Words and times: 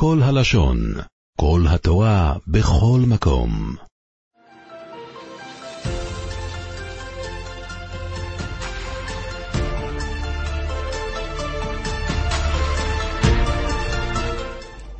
כל 0.00 0.18
הלשון, 0.22 0.78
כל 1.40 1.60
התורה, 1.68 2.34
בכל 2.46 3.00
מקום. 3.06 3.74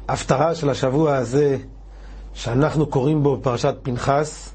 ההפטרה 0.08 0.54
של 0.54 0.70
השבוע 0.70 1.16
הזה, 1.16 1.56
שאנחנו 2.34 2.86
קוראים 2.86 3.22
בו 3.22 3.38
פרשת 3.42 3.74
פנחס, 3.82 4.54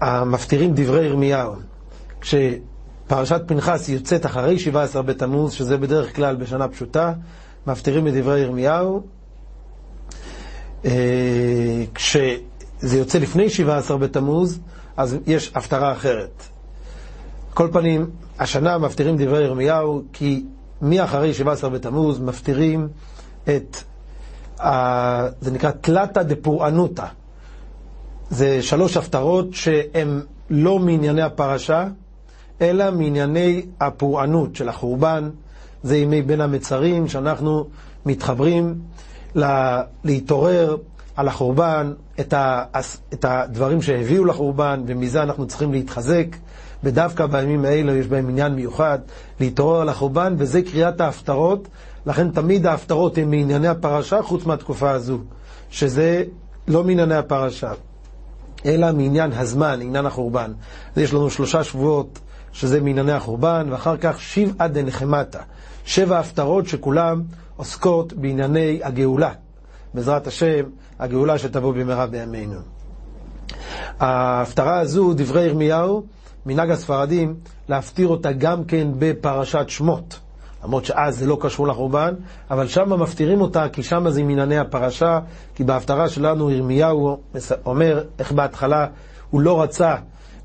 המפטירים 0.00 0.72
דברי 0.74 1.06
ירמיהו. 1.06 1.54
כשפרשת 2.20 3.40
פנחס 3.46 3.88
יוצאת 3.88 4.26
אחרי 4.26 4.58
17 4.58 5.02
בתמוז, 5.02 5.52
שזה 5.52 5.76
בדרך 5.76 6.16
כלל 6.16 6.36
בשנה 6.36 6.68
פשוטה, 6.68 7.12
מפטירים 7.70 8.08
את 8.08 8.12
דברי 8.14 8.40
ירמיהו. 8.40 9.02
אה, 10.84 10.90
כשזה 11.94 12.98
יוצא 12.98 13.18
לפני 13.18 13.50
17 13.50 13.96
בתמוז, 13.98 14.58
אז 14.96 15.16
יש 15.26 15.52
הפטרה 15.54 15.92
אחרת. 15.92 16.42
כל 17.54 17.68
פנים, 17.72 18.10
השנה 18.38 18.78
מפטירים 18.78 19.16
דברי 19.16 19.44
ירמיהו, 19.44 20.02
כי 20.12 20.44
מאחרי 20.82 21.34
17 21.34 21.70
בתמוז 21.70 22.20
מפטירים 22.20 22.88
את, 23.44 23.76
ה... 24.60 25.28
זה 25.40 25.50
נקרא 25.50 25.70
תלתא 25.70 26.22
דפורענותא. 26.22 27.06
זה 28.30 28.62
שלוש 28.62 28.96
הפטרות 28.96 29.54
שהן 29.54 30.20
לא 30.50 30.78
מענייני 30.78 31.22
הפרשה, 31.22 31.84
אלא 32.60 32.90
מענייני 32.90 33.62
הפורענות 33.80 34.56
של 34.56 34.68
החורבן. 34.68 35.30
זה 35.82 35.96
ימי 35.96 36.22
בין 36.22 36.40
המצרים, 36.40 37.08
שאנחנו 37.08 37.68
מתחברים 38.06 38.78
לה... 39.34 39.82
להתעורר 40.04 40.76
על 41.16 41.28
החורבן, 41.28 41.92
את, 42.20 42.32
ה... 42.32 42.64
את 43.12 43.24
הדברים 43.24 43.82
שהביאו 43.82 44.24
לחורבן, 44.24 44.82
ומזה 44.86 45.22
אנחנו 45.22 45.46
צריכים 45.46 45.72
להתחזק. 45.72 46.26
ודווקא 46.84 47.26
בימים 47.26 47.64
האלה 47.64 47.92
יש 47.92 48.06
בהם 48.06 48.28
עניין 48.28 48.54
מיוחד 48.54 48.98
להתעורר 49.40 49.80
על 49.80 49.88
החורבן, 49.88 50.34
וזה 50.38 50.62
קריאת 50.62 51.00
ההפטרות. 51.00 51.68
לכן 52.06 52.30
תמיד 52.30 52.66
ההפטרות 52.66 53.18
הן 53.18 53.30
מענייני 53.30 53.68
הפרשה, 53.68 54.22
חוץ 54.22 54.44
מהתקופה 54.46 54.90
הזו, 54.90 55.18
שזה 55.70 56.24
לא 56.68 56.84
מענייני 56.84 57.14
הפרשה, 57.14 57.72
אלא 58.66 58.92
מעניין 58.92 59.32
הזמן, 59.32 59.78
עניין 59.82 60.06
החורבן. 60.06 60.52
אז 60.96 61.02
יש 61.02 61.12
לנו 61.12 61.30
שלושה 61.30 61.64
שבועות 61.64 62.18
שזה 62.52 62.80
מענייני 62.80 63.12
החורבן, 63.12 63.66
ואחר 63.70 63.96
כך 63.96 64.20
שבעה 64.20 64.68
דנחמתה. 64.68 65.40
שבע 65.88 66.18
הפטרות 66.18 66.66
שכולם 66.66 67.22
עוסקות 67.56 68.12
בענייני 68.12 68.80
הגאולה. 68.82 69.32
בעזרת 69.94 70.26
השם, 70.26 70.64
הגאולה 70.98 71.38
שתבוא 71.38 71.74
במהרה 71.74 72.06
בימינו. 72.06 72.60
ההפטרה 74.00 74.78
הזו, 74.78 75.12
דברי 75.14 75.44
ירמיהו, 75.44 76.02
מנהג 76.46 76.70
הספרדים, 76.70 77.34
להפטיר 77.68 78.08
אותה 78.08 78.32
גם 78.32 78.64
כן 78.64 78.88
בפרשת 78.98 79.64
שמות. 79.68 80.20
למרות 80.64 80.84
שאז 80.84 81.18
זה 81.18 81.26
לא 81.26 81.38
קשור 81.40 81.68
לחורבן, 81.68 82.14
אבל 82.50 82.68
שם 82.68 83.00
מפטירים 83.00 83.40
אותה, 83.40 83.68
כי 83.68 83.82
שם 83.82 84.10
זה 84.10 84.22
מענייני 84.22 84.58
הפרשה, 84.58 85.20
כי 85.54 85.64
בהפטרה 85.64 86.08
שלנו 86.08 86.50
ירמיהו 86.50 87.18
אומר 87.66 88.04
איך 88.18 88.32
בהתחלה 88.32 88.86
הוא 89.30 89.40
לא 89.40 89.62
רצה 89.62 89.94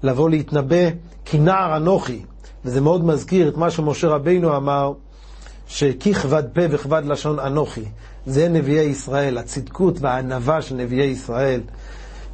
לבוא 0.04 0.30
להתנבא 0.30 0.90
כי 1.26 1.40
נער 1.40 1.78
אנוכי, 1.78 2.22
וזה 2.66 2.82
מאוד 2.82 3.06
מזכיר 3.06 3.48
את 3.48 3.58
מה 3.58 3.72
שמשה 3.72 4.08
רבינו 4.08 4.58
אמר, 4.58 4.94
שכי 5.67 6.14
כבד 6.14 6.44
פה 6.53 6.61
וכבד 6.69 7.02
לשון 7.06 7.39
אנוכי. 7.39 7.86
זה 8.25 8.50
נביאי 8.50 8.83
ישראל, 8.86 9.38
הצדקות 9.38 9.95
והענווה 10.02 10.61
של 10.61 10.75
נביאי 10.75 11.06
ישראל. 11.06 11.61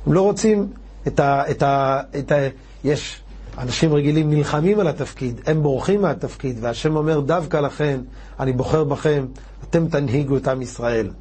הם 0.05 0.13
לא 0.13 0.22
רוצים 0.22 0.67
את 1.08 1.19
ה... 1.19 1.52
את 1.52 1.63
ה, 1.63 2.02
את 2.19 2.31
ה 2.31 2.35
יש 2.83 3.22
אנשים 3.57 3.94
רגילים 3.94 4.29
נלחמים 4.29 4.79
על 4.79 4.88
התפקיד, 4.88 5.41
הם 5.45 5.63
בורחים 5.63 6.01
מהתפקיד, 6.01 6.57
והשם 6.62 6.95
אומר 6.95 7.19
דווקא 7.19 7.57
לכן, 7.57 8.01
אני 8.39 8.53
בוחר 8.53 8.84
בכם, 8.84 9.25
אתם 9.69 9.88
תנהיגו 9.88 10.38
את 10.38 10.47
עם 10.47 10.62
ישראל. 10.62 11.12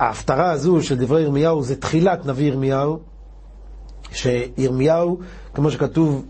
ההפטרה 0.00 0.50
הזו 0.50 0.82
של 0.82 0.98
דברי 0.98 1.22
ירמיהו 1.22 1.62
זה 1.62 1.76
תחילת 1.76 2.26
נביא 2.26 2.46
ירמיהו, 2.46 2.98
שירמיהו, 4.12 5.18
כמו 5.54 5.70
שכתוב 5.70 6.24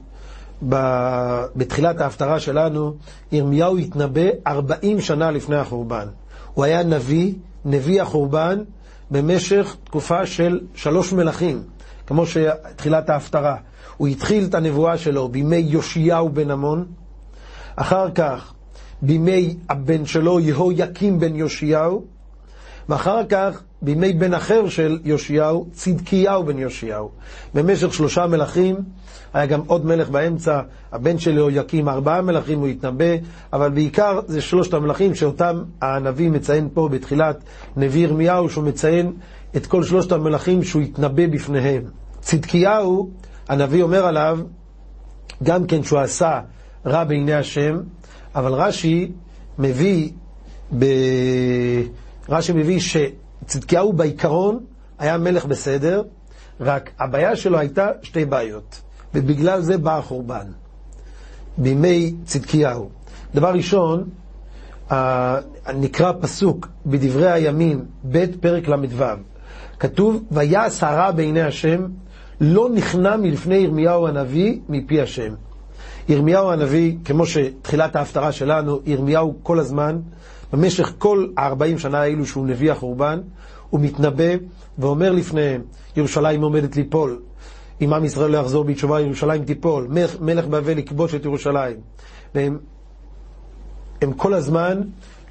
בתחילת 1.57 2.01
ההפטרה 2.01 2.41
שלנו, 2.41 2.95
ירמיהו 3.33 3.79
התנבא 3.79 4.29
40 4.47 5.01
שנה 5.01 5.31
לפני 5.31 5.57
החורבן. 5.57 6.07
הוא 6.55 6.65
היה 6.65 6.83
נביא, 6.83 7.33
נביא 7.65 8.03
החורבן, 8.03 8.59
במשך 9.11 9.77
תקופה 9.85 10.27
של 10.27 10.61
שלוש 10.75 11.13
מלכים, 11.13 11.63
כמו 12.07 12.25
שתחילת 12.27 13.11
ההפטרה. 13.11 13.57
הוא 13.97 14.09
התחיל 14.09 14.45
את 14.45 14.55
הנבואה 14.55 14.99
שלו 14.99 15.29
בימי 15.29 15.57
יאשיהו 15.57 16.29
בן 16.29 16.51
עמון, 16.51 16.87
אחר 17.77 18.11
כך 18.11 18.53
בימי 19.03 19.57
הבן 19.69 20.07
שלו 20.07 20.41
יהויקים 20.41 21.21
בן 21.21 21.37
יאשיהו, 21.37 22.05
ואחר 22.89 23.21
כך 23.29 23.63
בימי 23.83 24.13
בן 24.13 24.35
אחר 24.35 24.69
של 24.69 24.99
יאשיהו, 25.05 25.67
צדקיהו 25.73 26.45
בן 26.45 26.59
יאשיהו. 26.59 27.11
במשך 27.55 27.95
שלושה 27.95 28.27
מלכים, 28.27 28.77
היה 29.35 29.47
גם 29.47 29.61
עוד 29.67 29.87
מלך 29.87 30.11
באמצע, 30.11 30.61
הבן 30.93 31.19
של 31.19 31.37
יהויקים, 31.37 31.89
ארבעה 31.89 32.23
מלכים 32.23 32.59
הוא 32.59 32.67
התנבא, 32.69 33.15
אבל 33.53 33.71
בעיקר 33.71 34.21
זה 34.27 34.41
שלושת 34.41 34.75
המלכים 34.75 35.15
שאותם 35.15 35.63
הנביא 35.83 36.31
מציין 36.31 36.69
פה 36.75 36.89
בתחילת 36.89 37.37
נביא 37.77 38.05
ירמיהו, 38.05 38.51
שהוא 38.51 38.65
מציין 38.65 39.13
את 39.57 39.67
כל 39.67 39.85
שלושת 39.85 40.13
המלכים 40.13 40.63
שהוא 40.63 40.83
התנבא 40.83 41.27
בפניהם. 41.27 41.83
צדקיהו, 42.21 43.11
הנביא 43.49 43.83
אומר 43.83 44.07
עליו, 44.07 44.39
גם 45.43 45.67
כן 45.67 45.83
שהוא 45.83 45.99
עשה 45.99 46.41
רע 46.87 47.05
בעיני 47.05 47.35
השם, 47.35 47.81
אבל 48.35 48.53
רש"י 48.53 49.13
מביא, 49.59 50.11
ב... 50.79 50.85
רש"י 52.29 52.53
מביא 52.53 52.81
שצדקיהו 52.81 53.93
בעיקרון 53.93 54.65
היה 54.99 55.19
מלך 55.19 55.45
בסדר, 55.45 56.03
רק 56.61 56.91
הבעיה 56.99 57.37
שלו 57.37 57.59
הייתה 57.59 57.89
שתי 58.03 58.25
בעיות, 58.25 58.81
ובגלל 59.15 59.61
זה 59.61 59.79
בא 59.79 59.99
החורבן, 59.99 60.47
בימי 61.59 62.15
צדקיהו. 62.25 62.89
דבר 63.35 63.53
ראשון, 63.53 64.05
נקרא 65.75 66.13
פסוק 66.21 66.69
בדברי 66.87 67.31
הימים, 67.33 67.85
ב' 68.05 68.27
פרק 68.41 68.69
ל"ו, 68.69 69.05
כתוב, 69.79 70.23
ויעש 70.31 70.83
הרע 70.83 71.11
בעיני 71.11 71.43
השם, 71.43 71.87
לא 72.41 72.69
נכנע 72.75 73.17
מלפני 73.17 73.55
ירמיהו 73.55 74.07
הנביא 74.07 74.59
מפי 74.69 75.01
השם. 75.01 75.35
ירמיהו 76.09 76.51
הנביא, 76.51 76.97
כמו 77.05 77.27
שתחילת 77.27 77.97
ההפטרה 77.97 78.33
שלנו, 78.33 78.81
ירמיהו 78.87 79.35
כל 79.43 79.59
הזמן, 79.59 79.99
במשך 80.55 80.93
כל 80.99 81.27
ה-40 81.37 81.79
שנה 81.79 82.01
האלו 82.01 82.27
שהוא 82.27 82.47
נביא 82.47 82.73
החורבן, 82.73 83.21
הוא 83.71 83.81
מתנבא 83.81 84.35
ואומר 84.79 85.13
לפניהם, 85.13 85.63
ירושלים 85.97 86.43
עומדת 86.43 86.77
ליפול, 86.77 87.21
אם 87.81 87.93
עם 87.93 88.05
ישראל 88.05 88.31
לא 88.31 88.39
יחזור 88.39 88.65
בתשובה, 88.65 89.01
ירושלים 89.01 89.45
תיפול, 89.45 89.87
מלך, 89.91 90.21
מלך 90.21 90.47
בבל 90.47 90.79
יכבוש 90.79 91.15
את 91.15 91.25
ירושלים. 91.25 91.77
והם 92.35 92.59
הם 94.03 94.13
כל 94.13 94.35
הזמן 94.35 94.81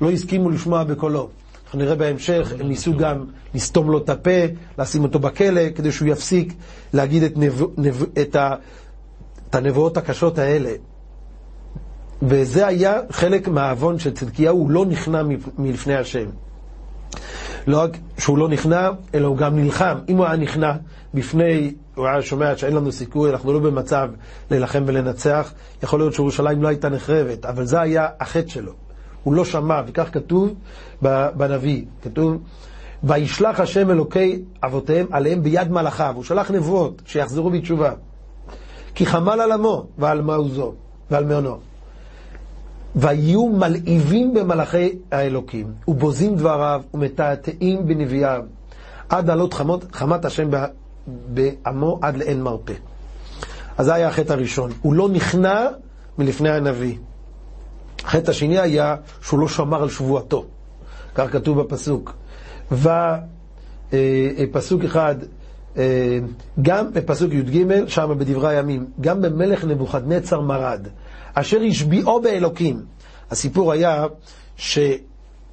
לא 0.01 0.11
הסכימו 0.11 0.49
לשמוע 0.49 0.83
בקולו. 0.83 1.29
אנחנו 1.65 1.79
נראה 1.79 1.95
בהמשך, 1.95 2.53
הם 2.59 2.67
ניסו 2.67 2.97
גם 2.97 3.25
לסתום 3.53 3.91
לו 3.91 3.97
את 3.97 4.09
הפה, 4.09 4.39
לשים 4.77 5.03
אותו 5.03 5.19
בכלא, 5.19 5.61
כדי 5.75 5.91
שהוא 5.91 6.07
יפסיק 6.07 6.53
להגיד 6.93 7.23
את, 7.23 7.37
נב... 7.37 7.63
נב... 7.77 8.03
את, 8.21 8.35
ה... 8.35 8.55
את 9.49 9.55
הנבואות 9.55 9.97
הקשות 9.97 10.37
האלה. 10.37 10.71
וזה 12.23 12.67
היה 12.67 12.99
חלק 13.09 13.47
מהעוון 13.47 13.99
של 13.99 14.13
צדקיהו, 14.13 14.57
הוא 14.57 14.71
לא 14.71 14.85
נכנע 14.85 15.21
מלפני 15.57 15.95
השם. 15.95 16.25
לא 17.67 17.81
רק 17.81 17.97
שהוא 18.17 18.37
לא 18.37 18.49
נכנע, 18.49 18.89
אלא 19.15 19.27
הוא 19.27 19.37
גם 19.37 19.55
נלחם. 19.55 19.97
אם 20.09 20.17
הוא 20.17 20.25
היה 20.25 20.35
נכנע 20.35 20.71
בפני, 21.13 21.73
הוא 21.95 22.07
היה 22.07 22.21
שומע 22.21 22.57
שאין 22.57 22.75
לנו 22.75 22.91
סיכוי, 22.91 23.29
אנחנו 23.29 23.53
לא 23.53 23.59
במצב 23.59 24.09
להילחם 24.51 24.83
ולנצח, 24.87 25.53
יכול 25.83 25.99
להיות 25.99 26.13
שירושלים 26.13 26.63
לא 26.63 26.67
הייתה 26.67 26.89
נחרבת, 26.89 27.45
אבל 27.45 27.65
זה 27.65 27.81
היה 27.81 28.07
החטא 28.19 28.49
שלו. 28.49 28.71
הוא 29.23 29.33
לא 29.33 29.45
שמע, 29.45 29.81
וכך 29.87 30.09
כתוב 30.11 30.53
בנביא, 31.35 31.85
כתוב, 32.03 32.37
וישלח 33.03 33.59
השם 33.59 33.91
אלוקי 33.91 34.41
אבותיהם 34.63 35.07
עליהם 35.11 35.43
ביד 35.43 35.71
מלאכיו, 35.71 36.13
הוא 36.15 36.23
שלח 36.23 36.51
נבואות 36.51 37.01
שיחזרו 37.05 37.49
בתשובה. 37.49 37.91
כי 38.95 39.05
חמל 39.05 39.41
על 39.41 39.51
עמו 39.51 39.87
ועל 39.97 40.21
מעוזו 40.21 40.73
ועל 41.11 41.25
מעונו. 41.25 41.72
ויהיו 42.95 43.47
מלהיבים 43.47 44.33
במלאכי 44.33 44.89
האלוקים, 45.11 45.73
ובוזים 45.87 46.35
דבריו, 46.35 46.81
ומתעתעים 46.93 47.87
בנביאיו, 47.87 48.43
עד 49.09 49.29
עלות 49.29 49.53
חמות, 49.53 49.85
חמת 49.93 50.25
השם 50.25 50.49
בעמו 51.07 51.99
עד 52.01 52.17
לאין 52.17 52.43
מרפא. 52.43 52.73
אז 53.77 53.85
זה 53.85 53.93
היה 53.93 54.07
החטא 54.07 54.33
הראשון. 54.33 54.71
הוא 54.81 54.93
לא 54.93 55.09
נכנע 55.09 55.67
מלפני 56.17 56.49
הנביא. 56.49 56.95
החטא 58.05 58.31
השני 58.31 58.59
היה 58.59 58.95
שהוא 59.21 59.39
לא 59.39 59.47
שמר 59.47 59.83
על 59.83 59.89
שבועתו. 59.89 60.45
כך 61.15 61.31
כתוב 61.31 61.61
בפסוק. 61.61 62.13
ופסוק 62.71 62.91
אה, 64.81 64.87
אחד, 64.87 65.15
אה, 65.77 66.19
גם 66.61 66.93
בפסוק 66.93 67.33
י"ג, 67.33 67.87
שם 67.87 68.15
בדברי 68.17 68.57
הימים, 68.57 68.85
גם 69.01 69.21
במלך 69.21 69.65
נבוכדנצר 69.65 70.41
מרד, 70.41 70.87
אשר 71.33 71.61
השביעו 71.69 72.21
באלוקים. 72.21 72.81
הסיפור 73.31 73.71
היה 73.71 74.05
ש, 74.57 74.79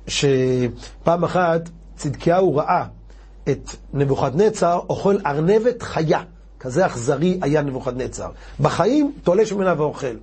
שפעם 0.06 1.24
אחת 1.24 1.68
צדקיהו 1.96 2.56
ראה 2.56 2.84
את 3.48 3.70
נבוכדנצר 3.94 4.80
אוכל 4.88 5.16
ארנבת 5.26 5.82
חיה. 5.82 6.20
כזה 6.60 6.86
אכזרי 6.86 7.38
היה 7.42 7.62
נבוכדנצר. 7.62 8.28
בחיים 8.60 9.12
תולש 9.22 9.52
ממנה 9.52 9.74
ואוכל. 9.76 10.16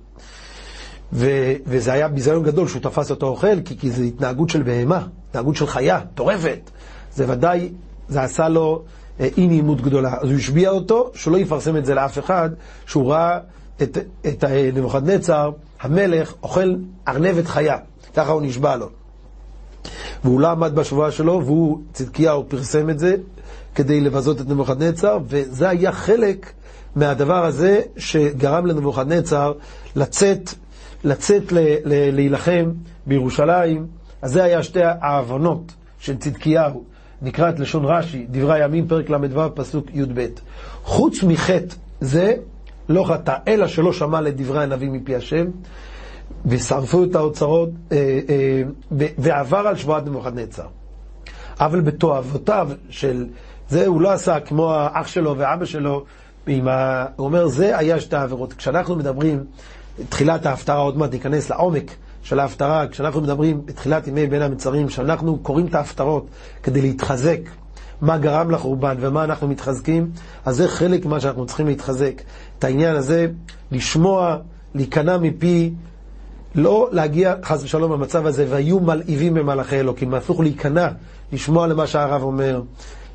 ו- 1.12 1.52
וזה 1.66 1.92
היה 1.92 2.08
ביזיון 2.08 2.42
גדול 2.42 2.68
שהוא 2.68 2.82
תפס 2.82 3.10
אותו 3.10 3.26
אוכל, 3.26 3.60
כי, 3.64 3.78
כי 3.78 3.90
זו 3.90 4.02
התנהגות 4.02 4.50
של 4.50 4.62
בהמה, 4.62 5.06
התנהגות 5.28 5.56
של 5.56 5.66
חיה, 5.66 6.00
טורפת. 6.14 6.70
זה 7.14 7.24
ודאי, 7.28 7.72
זה 8.08 8.22
עשה 8.22 8.48
לו 8.48 8.82
אה, 9.20 9.28
אי 9.36 9.46
נעימות 9.46 9.80
גדולה. 9.80 10.14
אז 10.20 10.28
הוא 10.28 10.38
השביע 10.38 10.70
אותו, 10.70 11.10
שלא 11.14 11.36
יפרסם 11.36 11.76
את 11.76 11.84
זה 11.84 11.94
לאף 11.94 12.18
אחד, 12.18 12.50
שהוא 12.86 13.12
ראה 13.12 13.38
את, 13.82 13.98
את 14.26 14.44
נבוכדנצר, 14.74 15.50
המלך, 15.80 16.34
אוכל 16.42 16.74
ארנבת 17.08 17.46
חיה. 17.46 17.76
ככה 18.14 18.32
הוא 18.32 18.42
נשבע 18.42 18.76
לו. 18.76 18.88
והוא 20.24 20.40
לא 20.40 20.48
עמד 20.48 20.74
בשבועה 20.74 21.10
שלו, 21.10 21.42
והוא, 21.44 21.78
צדקיהו, 21.92 22.48
פרסם 22.48 22.90
את 22.90 22.98
זה 22.98 23.16
כדי 23.74 24.00
לבזות 24.00 24.40
את 24.40 24.48
נבוכדנצר, 24.48 25.18
וזה 25.28 25.68
היה 25.68 25.92
חלק 25.92 26.52
מהדבר 26.96 27.44
הזה 27.44 27.80
שגרם 27.96 28.66
לנבוכדנצר 28.66 29.52
לצאת, 29.96 30.50
לצאת 31.04 31.52
ל, 31.52 31.58
ל, 31.58 32.14
להילחם 32.14 32.72
בירושלים. 33.06 33.86
אז 34.22 34.32
זה 34.32 34.44
היה 34.44 34.62
שתי 34.62 34.80
העוונות 34.82 35.72
של 35.98 36.16
צדקיהו. 36.16 36.84
נקרא 37.22 37.50
את 37.50 37.60
לשון 37.60 37.84
רש"י, 37.84 38.26
דברי 38.30 38.62
הימים, 38.62 38.88
פרק 38.88 39.10
ל"ו, 39.10 39.54
פסוק 39.54 39.86
י"ב. 39.94 40.26
חוץ 40.84 41.22
מחטא 41.22 41.74
זה 42.00 42.34
לא 42.88 43.04
חטא, 43.04 43.36
אלא 43.48 43.66
שלא 43.66 43.92
שמע 43.92 44.20
לדברי 44.20 44.62
הנביא 44.62 44.90
מפי 44.90 45.16
השם, 45.16 45.44
ושרפו 46.46 47.04
את 47.04 47.14
האוצרות, 47.14 47.68
אה, 47.92 48.20
אה, 48.28 48.62
ועבר 49.18 49.58
על 49.58 49.76
שבועת 49.76 50.06
נבוכדנצר. 50.06 50.66
אבל 51.60 51.80
בתועבותיו 51.80 52.68
של 52.90 53.26
זה 53.68 53.86
הוא 53.86 54.00
לא 54.00 54.12
עשה 54.12 54.40
כמו 54.40 54.74
האח 54.74 55.06
שלו 55.06 55.34
ואבא 55.38 55.64
שלו, 55.64 56.04
ה... 56.48 57.06
הוא 57.16 57.26
אומר, 57.26 57.46
זה 57.46 57.78
היה 57.78 58.00
שתי 58.00 58.16
העבירות. 58.16 58.52
כשאנחנו 58.52 58.96
מדברים, 58.96 59.44
תחילת 60.08 60.46
ההפטרה, 60.46 60.76
עוד 60.76 60.98
מעט 60.98 61.12
ניכנס 61.12 61.50
לעומק 61.50 61.90
של 62.22 62.40
ההפטרה, 62.40 62.88
כשאנחנו 62.88 63.20
מדברים 63.20 63.66
בתחילת 63.66 64.06
ימי 64.06 64.26
בין 64.26 64.42
המצרים, 64.42 64.86
כשאנחנו 64.86 65.38
קוראים 65.38 65.66
את 65.66 65.74
ההפטרות 65.74 66.26
כדי 66.62 66.80
להתחזק, 66.80 67.40
מה 68.00 68.18
גרם 68.18 68.50
לחורבן 68.50 68.96
ומה 69.00 69.24
אנחנו 69.24 69.48
מתחזקים, 69.48 70.10
אז 70.44 70.56
זה 70.56 70.68
חלק 70.68 71.06
ממה 71.06 71.20
שאנחנו 71.20 71.46
צריכים 71.46 71.66
להתחזק. 71.66 72.22
את 72.58 72.64
העניין 72.64 72.96
הזה, 72.96 73.26
לשמוע, 73.72 74.36
להיכנע 74.74 75.18
מפי 75.18 75.72
לא 76.54 76.88
להגיע 76.92 77.34
חס 77.44 77.64
ושלום 77.64 77.92
למצב 77.92 78.26
הזה, 78.26 78.46
והיו 78.48 78.80
מלהיבים 78.80 79.34
במלאכי 79.34 79.80
אלוקים, 79.80 80.14
הפוך 80.14 80.40
להיכנע, 80.40 80.88
לשמוע 81.32 81.66
למה 81.66 81.86
שהרב 81.86 82.22
אומר, 82.22 82.62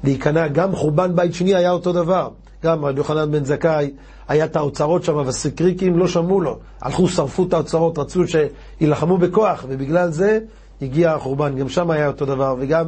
להיכנע, 0.03 0.47
גם 0.47 0.75
חורבן 0.75 1.15
בית 1.15 1.33
שני 1.33 1.55
היה 1.55 1.71
אותו 1.71 1.93
דבר, 1.93 2.29
גם 2.63 2.85
רבי 2.85 2.97
יוחנן 2.97 3.31
בן 3.31 3.45
זכאי, 3.45 3.91
היה 4.27 4.45
את 4.45 4.55
האוצרות 4.55 5.03
שם, 5.03 5.15
והסקריקים 5.15 5.97
לא 5.97 6.07
שמעו 6.07 6.41
לו, 6.41 6.59
הלכו, 6.81 7.07
שרפו 7.07 7.43
את 7.43 7.53
האוצרות, 7.53 7.97
רצו 7.97 8.21
שיילחמו 8.27 9.17
בכוח, 9.17 9.65
ובגלל 9.67 10.11
זה 10.11 10.39
הגיע 10.81 11.13
החורבן, 11.13 11.55
גם 11.55 11.69
שם 11.69 11.91
היה 11.91 12.07
אותו 12.07 12.25
דבר, 12.25 12.55
וגם 12.59 12.85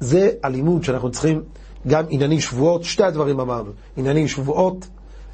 זה 0.00 0.30
הלימוד 0.42 0.84
שאנחנו 0.84 1.10
צריכים, 1.10 1.42
גם 1.88 2.04
ענייני 2.08 2.40
שבועות, 2.40 2.84
שתי 2.84 3.02
הדברים 3.04 3.40
אמרנו, 3.40 3.70
ענייני 3.96 4.28
שבועות, 4.28 4.86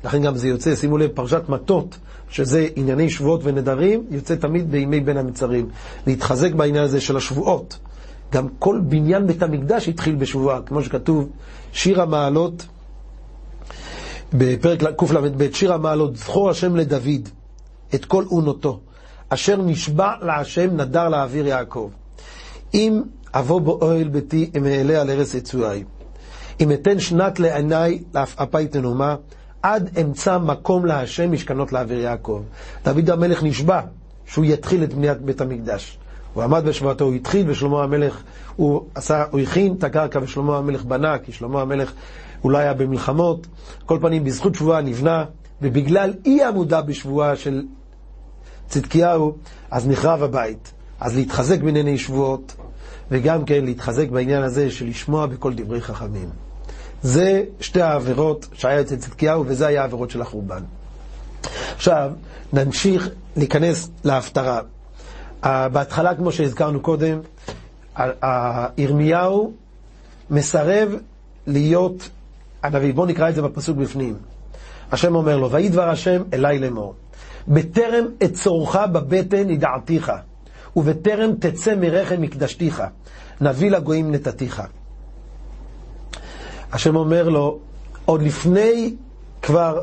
לכן 0.05 0.23
גם 0.23 0.37
זה 0.37 0.49
יוצא, 0.49 0.77
שימו 0.77 0.99
לב, 0.99 1.11
פרשת 1.15 1.43
מטות, 1.49 1.99
שזה 2.31 2.69
ענייני 2.77 3.11
שבועות 3.11 3.41
ונדרים, 3.45 4.06
יוצא 4.11 4.35
תמיד 4.35 4.71
בימי 4.71 5.01
בין 5.01 5.17
המצרים. 5.17 5.69
להתחזק 6.06 6.53
בעניין 6.53 6.85
הזה 6.85 7.01
של 7.01 7.17
השבועות. 7.17 7.79
גם 8.33 8.49
כל 8.59 8.81
בניין 8.89 9.27
בית 9.27 9.43
המקדש 9.43 9.89
התחיל 9.89 10.15
בשבועה, 10.15 10.62
כמו 10.62 10.83
שכתוב, 10.83 11.29
שיר 11.73 12.03
המעלות, 12.03 12.67
בפרק 14.33 14.79
קל"ב, 14.79 15.53
שיר 15.53 15.73
המעלות, 15.73 16.17
זכור 16.17 16.51
השם 16.51 16.77
לדוד 16.77 17.29
את 17.95 18.05
כל 18.05 18.25
אונותו, 18.31 18.81
אשר 19.29 19.56
נשבע 19.56 20.12
להשם 20.23 20.77
נדר 20.77 21.09
לאוויר 21.09 21.47
יעקב. 21.47 21.91
אם 22.75 23.03
אבוא 23.35 23.61
באוהל 23.61 24.09
ביתי 24.09 24.51
אמעלה 24.56 25.01
על 25.01 25.11
ארץ 25.11 25.35
יצואי. 25.35 25.85
אם 26.61 26.73
אתן 26.73 27.01
שנת 27.01 27.41
לעיניי 27.41 28.03
לאפי 28.15 28.67
תנומה, 28.67 29.17
עד 29.62 29.99
אמצא 30.01 30.39
מקום 30.39 30.87
להשם 30.87 31.33
משכנות 31.33 31.73
לאוויר 31.73 32.01
יעקב. 32.01 32.43
דוד 32.85 33.11
המלך 33.11 33.43
נשבע 33.43 33.81
שהוא 34.27 34.45
יתחיל 34.45 34.85
את 34.85 34.95
בניית 34.95 35.21
בית 35.21 35.41
המקדש. 35.41 35.99
הוא 36.35 36.43
עמד 36.43 36.65
בשבועתו, 36.65 37.05
הוא 37.05 37.15
התחיל, 37.15 37.51
ושלמה 37.51 37.83
המלך, 37.83 38.23
הוא, 38.56 38.85
עשה, 38.95 39.25
הוא 39.31 39.41
הכין 39.41 39.75
את 39.79 39.85
הקרקע, 39.85 40.19
ושלמה 40.23 40.59
המלך 40.59 40.85
בנה, 40.85 41.19
כי 41.19 41.33
שלמה 41.33 41.62
המלך 41.62 41.93
אולי 42.45 42.62
היה 42.62 42.75
במלחמות. 42.75 43.47
כל 43.87 43.99
פנים, 44.01 44.25
בזכות 44.25 44.55
שבועה 44.55 44.81
נבנה, 44.81 45.25
ובגלל 45.62 46.15
אי 46.25 46.43
עמודה 46.43 46.83
בשבועה 46.83 47.37
של 47.37 47.62
צדקיהו, 48.69 49.37
אז 49.71 49.89
נחרב 49.89 50.23
הבית. 50.23 50.73
אז 51.01 51.17
להתחזק 51.17 51.61
בענייני 51.61 51.99
שבועות, 51.99 52.56
וגם 53.11 53.45
כן 53.45 53.65
להתחזק 53.65 54.09
בעניין 54.09 54.43
הזה 54.43 54.71
של 54.71 54.87
לשמוע 54.87 55.27
בכל 55.27 55.55
דברי 55.55 55.81
חכמים. 55.81 56.31
זה 57.03 57.43
שתי 57.61 57.83
העבירות 57.83 58.49
שהיה 58.53 58.81
אצל 58.81 58.97
צדקיהו, 58.97 59.45
וזה 59.47 59.67
היה 59.67 59.83
העבירות 59.83 60.11
של 60.11 60.23
החורבן. 60.23 60.62
עכשיו, 61.75 62.11
נמשיך 62.53 63.09
להיכנס 63.37 63.91
להפטרה. 64.05 64.61
בהתחלה, 65.45 66.15
כמו 66.15 66.33
שהזכרנו 66.33 66.81
קודם, 66.81 67.21
ירמיהו 68.79 69.53
מסרב 70.31 70.89
להיות 71.47 72.11
הנביא. 72.62 72.95
בואו 72.95 73.06
נקרא 73.06 73.29
את 73.29 73.35
זה 73.35 73.43
בפסוק 73.43 73.77
בפנים. 73.77 74.17
השם 74.93 75.15
אומר 75.15 75.37
לו, 75.37 75.51
ויהי 75.51 75.69
דבר 75.69 75.89
השם 75.89 76.23
אלי 76.33 76.59
לאמור, 76.59 76.95
בטרם 77.49 78.05
אצורך 78.25 78.77
בבטן 78.77 79.51
ידעתיך, 79.51 80.12
ובטרם 80.76 81.31
תצא 81.41 81.75
מרחם 81.75 82.20
מקדשתיך, 82.20 82.82
נביא 83.41 83.70
לגויים 83.70 84.10
נתתיך. 84.13 84.63
השם 86.72 86.96
אומר 86.96 87.29
לו, 87.29 87.58
עוד 88.05 88.22
לפני 88.22 88.94
כבר, 89.43 89.82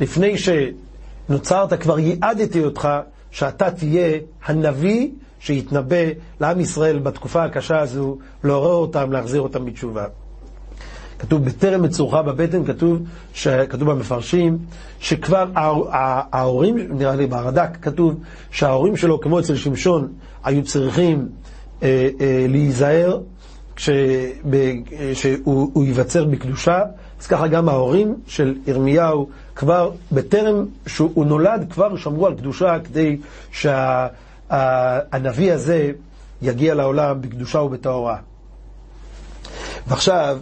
לפני 0.00 0.34
שנוצרת, 0.38 1.82
כבר 1.82 1.98
ייעדתי 1.98 2.64
אותך 2.64 2.88
שאתה 3.30 3.70
תהיה 3.70 4.18
הנביא 4.44 5.10
שיתנבא 5.40 5.96
לעם 6.40 6.60
ישראל 6.60 6.98
בתקופה 6.98 7.44
הקשה 7.44 7.80
הזו, 7.80 8.18
לעורר 8.44 8.74
אותם, 8.74 9.12
להחזיר 9.12 9.40
אותם 9.40 9.64
בתשובה. 9.64 10.06
כתוב, 11.18 11.44
בטרם 11.44 11.82
מצורך 11.82 12.14
בבטן, 12.14 12.64
כתוב, 12.64 12.98
כתוב 13.68 13.90
במפרשים, 13.90 14.58
שכבר 15.00 15.46
ההורים, 16.32 16.76
נראה 16.90 17.16
לי 17.16 17.26
ברד"ק, 17.26 17.76
כתוב 17.82 18.20
שההורים 18.50 18.96
שלו, 18.96 19.20
כמו 19.20 19.40
אצל 19.40 19.56
שמשון, 19.56 20.08
היו 20.44 20.64
צריכים 20.64 21.28
אה, 21.82 22.08
אה, 22.20 22.46
להיזהר 22.48 23.20
שהוא 23.76 25.84
ייווצר 25.84 26.24
בקדושה, 26.24 26.80
אז 27.20 27.26
ככה 27.26 27.46
גם 27.46 27.68
ההורים 27.68 28.14
של 28.26 28.54
ירמיהו 28.66 29.28
כבר 29.56 29.90
בטרם 30.12 30.66
שהוא 30.86 31.26
נולד 31.26 31.66
כבר 31.70 31.96
שמרו 31.96 32.26
על 32.26 32.34
קדושה 32.34 32.76
כדי 32.84 33.16
שהנביא 33.52 35.52
הזה 35.52 35.90
יגיע 36.42 36.74
לעולם 36.74 37.20
בקדושה 37.20 37.58
ובטהרה. 37.58 38.16
ועכשיו, 39.86 40.38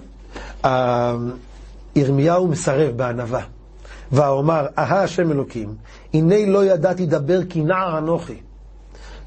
ירמיהו 1.96 2.48
מסרב 2.48 2.96
בענווה, 2.96 3.42
ואומר, 4.12 4.66
אהה 4.78 5.02
השם 5.02 5.32
אלוקים, 5.32 5.74
הנה 6.14 6.46
לא 6.46 6.64
ידעתי 6.64 7.06
דבר 7.06 7.44
כי 7.44 7.62
נער 7.62 7.98
אנוכי. 7.98 8.40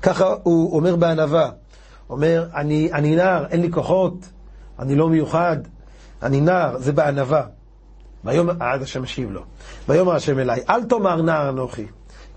ככה 0.01 0.35
הוא 0.43 0.75
אומר 0.75 0.95
בענווה. 0.95 1.49
אומר, 2.09 2.47
אני, 2.55 2.89
אני 2.93 3.15
נער, 3.15 3.45
אין 3.45 3.61
לי 3.61 3.71
כוחות, 3.71 4.13
אני 4.79 4.95
לא 4.95 5.09
מיוחד, 5.09 5.57
אני 6.23 6.41
נער, 6.41 6.77
זה 6.79 6.91
בענווה. 6.91 7.43
ויאמר, 8.23 8.53
עד 8.59 8.81
השם 8.81 9.03
משיב 9.03 9.31
לו. 9.31 9.41
ויאמר 9.89 10.15
השם 10.15 10.39
אליי, 10.39 10.61
אל 10.69 10.83
תאמר 10.83 11.21
נער 11.21 11.49
אנוכי, 11.49 11.85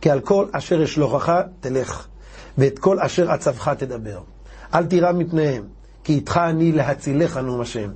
כי 0.01 0.11
על 0.11 0.21
כל 0.21 0.47
אשר 0.53 0.85
אשלוחך 0.85 1.33
תלך, 1.61 2.07
ואת 2.59 2.79
כל 2.79 3.01
אשר 3.01 3.31
עצבך 3.31 3.69
תדבר. 3.69 4.21
אל 4.75 4.87
תירא 4.87 5.13
מפניהם, 5.13 5.63
כי 6.05 6.15
איתך 6.15 6.41
אני 6.45 6.73
להצילך 6.73 7.37
נאום 7.37 7.61
השם. 7.61 7.91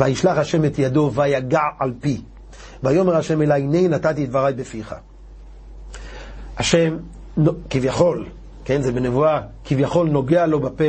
וישלח 0.00 0.38
השם 0.38 0.64
את 0.64 0.78
ידו 0.78 1.10
ויגע 1.14 1.60
על 1.78 1.92
פי. 2.00 2.22
ויאמר 2.82 3.16
השם 3.16 3.42
אליי, 3.42 3.62
הנה 3.62 3.88
נתתי 3.88 4.24
את 4.24 4.28
דבריי 4.28 4.54
בפיך. 4.54 4.94
השם 6.56 6.96
כביכול, 7.70 8.26
כן, 8.64 8.82
זה 8.82 8.92
בנבואה, 8.92 9.40
כביכול 9.64 10.08
נוגע 10.08 10.46
לו 10.46 10.60
בפה, 10.60 10.84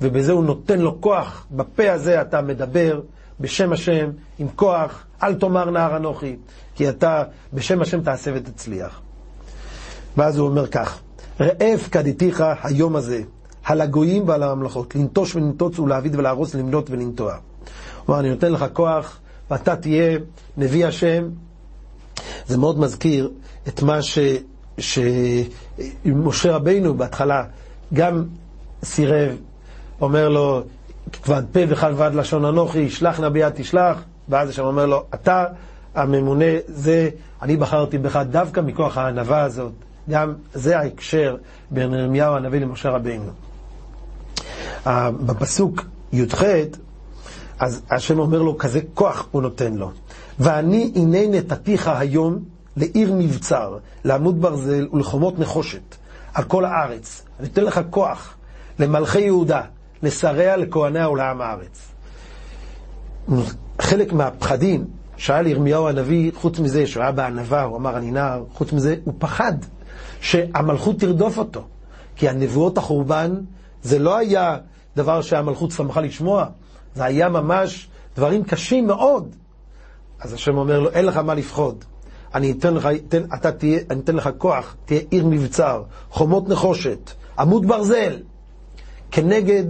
ובזה 0.00 0.32
הוא 0.32 0.44
נותן 0.44 0.78
לו 0.78 1.00
כוח. 1.00 1.46
בפה 1.50 1.92
הזה 1.92 2.20
אתה 2.20 2.42
מדבר 2.42 3.00
בשם 3.40 3.72
השם, 3.72 4.10
עם 4.38 4.48
כוח, 4.56 5.04
אל 5.22 5.34
תאמר 5.34 5.70
נער 5.70 5.96
אנוכי, 5.96 6.36
כי 6.74 6.88
אתה 6.88 7.22
בשם 7.52 7.80
השם 7.80 8.00
תעשה 8.02 8.30
ותצליח. 8.34 9.00
ואז 10.16 10.38
הוא 10.38 10.48
אומר 10.48 10.66
כך, 10.66 11.00
ראה 11.40 11.74
הפקדתיך 11.74 12.44
היום 12.62 12.96
הזה, 12.96 13.22
על 13.64 13.80
הגויים 13.80 14.28
ועל 14.28 14.42
הממלכות, 14.42 14.94
לנטוש 14.94 15.36
ולנטוץ 15.36 15.78
ולהביד 15.78 16.16
ולהרוס, 16.16 16.54
למנות 16.54 16.90
ולנטוע. 16.90 17.36
אומר, 18.08 18.20
אני 18.20 18.30
נותן 18.30 18.52
לך 18.52 18.64
כוח, 18.72 19.18
ואתה 19.50 19.76
תהיה 19.76 20.18
נביא 20.56 20.86
השם. 20.86 21.28
זה 22.46 22.58
מאוד 22.58 22.78
מזכיר 22.78 23.30
את 23.68 23.82
מה. 23.82 23.98
שמשה 24.78 26.52
רבינו 26.56 26.94
בהתחלה 26.94 27.44
גם 27.94 28.24
סירב, 28.84 29.36
אומר 30.00 30.28
לו, 30.28 30.62
כבד 31.12 31.42
פה 31.52 31.60
וכלבד 31.68 32.10
לשון 32.14 32.44
אנוכי, 32.44 32.90
שלח 32.90 33.20
נא 33.20 33.28
ביד 33.28 33.52
תשלח, 33.56 33.98
ואז 34.28 34.48
השם 34.48 34.64
אומר 34.64 34.86
לו, 34.86 35.04
אתה 35.14 35.44
הממונה, 35.94 36.44
זה, 36.66 37.10
אני 37.42 37.56
בחרתי 37.56 37.98
בך 37.98 38.16
דווקא 38.30 38.60
מכוח 38.60 38.98
הענווה 38.98 39.42
הזאת. 39.42 39.72
גם 40.10 40.34
זה 40.54 40.78
ההקשר 40.78 41.36
בין 41.70 41.94
ירמיהו 41.94 42.36
הנביא 42.36 42.60
למשה 42.60 42.90
רבינו. 42.90 43.30
בפסוק 45.26 45.84
י"ח, 46.12 46.42
אז 47.64 47.82
השם 47.90 48.18
אומר 48.18 48.42
לו, 48.42 48.58
כזה 48.58 48.80
כוח 48.94 49.26
הוא 49.30 49.42
נותן 49.42 49.74
לו. 49.74 49.90
ואני 50.38 50.92
הנה 50.94 51.26
נתתיך 51.26 51.88
היום 51.88 52.38
לעיר 52.76 53.12
מבצר, 53.12 53.78
לעמוד 54.04 54.42
ברזל 54.42 54.88
ולחומות 54.92 55.38
נחושת, 55.38 55.96
על 56.34 56.44
כל 56.44 56.64
הארץ. 56.64 57.22
אני 57.40 57.48
אתן 57.48 57.64
לך 57.64 57.80
כוח 57.90 58.34
למלכי 58.78 59.20
יהודה, 59.20 59.60
לשריה, 60.02 60.56
לכהניה 60.56 61.10
ולעם 61.10 61.40
הארץ. 61.40 61.92
חלק 63.80 64.12
מהפחדים 64.12 64.84
שהיה 65.16 65.42
לירמיהו 65.42 65.88
הנביא, 65.88 66.32
חוץ 66.34 66.58
מזה 66.58 66.86
שהוא 66.86 67.02
היה 67.02 67.12
בענווה, 67.12 67.62
הוא 67.62 67.76
אמר 67.76 67.96
אני 67.96 68.10
נער, 68.10 68.44
חוץ 68.52 68.72
מזה 68.72 68.96
הוא 69.04 69.14
פחד 69.18 69.52
שהמלכות 70.20 71.00
תרדוף 71.00 71.38
אותו. 71.38 71.64
כי 72.16 72.28
הנבואות 72.28 72.78
החורבן 72.78 73.34
זה 73.82 73.98
לא 73.98 74.16
היה 74.16 74.56
דבר 74.96 75.22
שהמלכות 75.22 75.70
שמחה 75.70 76.00
לשמוע, 76.00 76.46
זה 76.94 77.04
היה 77.04 77.28
ממש 77.28 77.88
דברים 78.16 78.44
קשים 78.44 78.86
מאוד. 78.86 79.36
אז 80.20 80.32
השם 80.32 80.56
אומר 80.56 80.80
לו, 80.80 80.90
אין 80.90 81.06
לך 81.06 81.16
מה 81.16 81.34
לפחוד. 81.34 81.84
אני 82.34 82.50
אתן 82.50 82.74
לך, 82.74 82.88
אתן, 83.08 83.22
אתה 83.34 83.52
תהיה, 83.52 83.80
אני 83.90 84.00
אתן 84.00 84.16
לך 84.16 84.28
כוח, 84.38 84.76
תהיה 84.84 85.00
עיר 85.10 85.26
מבצר, 85.26 85.82
חומות 86.10 86.48
נחושת, 86.48 87.10
עמוד 87.38 87.68
ברזל, 87.68 88.16
כנגד 89.10 89.64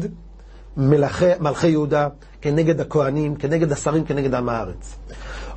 מלכי, 0.77 1.25
מלכי 1.41 1.69
יהודה, 1.69 2.09
כנגד 2.41 2.81
הכהנים, 2.81 3.37
כנגד 3.37 3.73
השרים, 3.73 4.05
כנגד 4.05 4.35
עם 4.35 4.49
הארץ. 4.49 4.97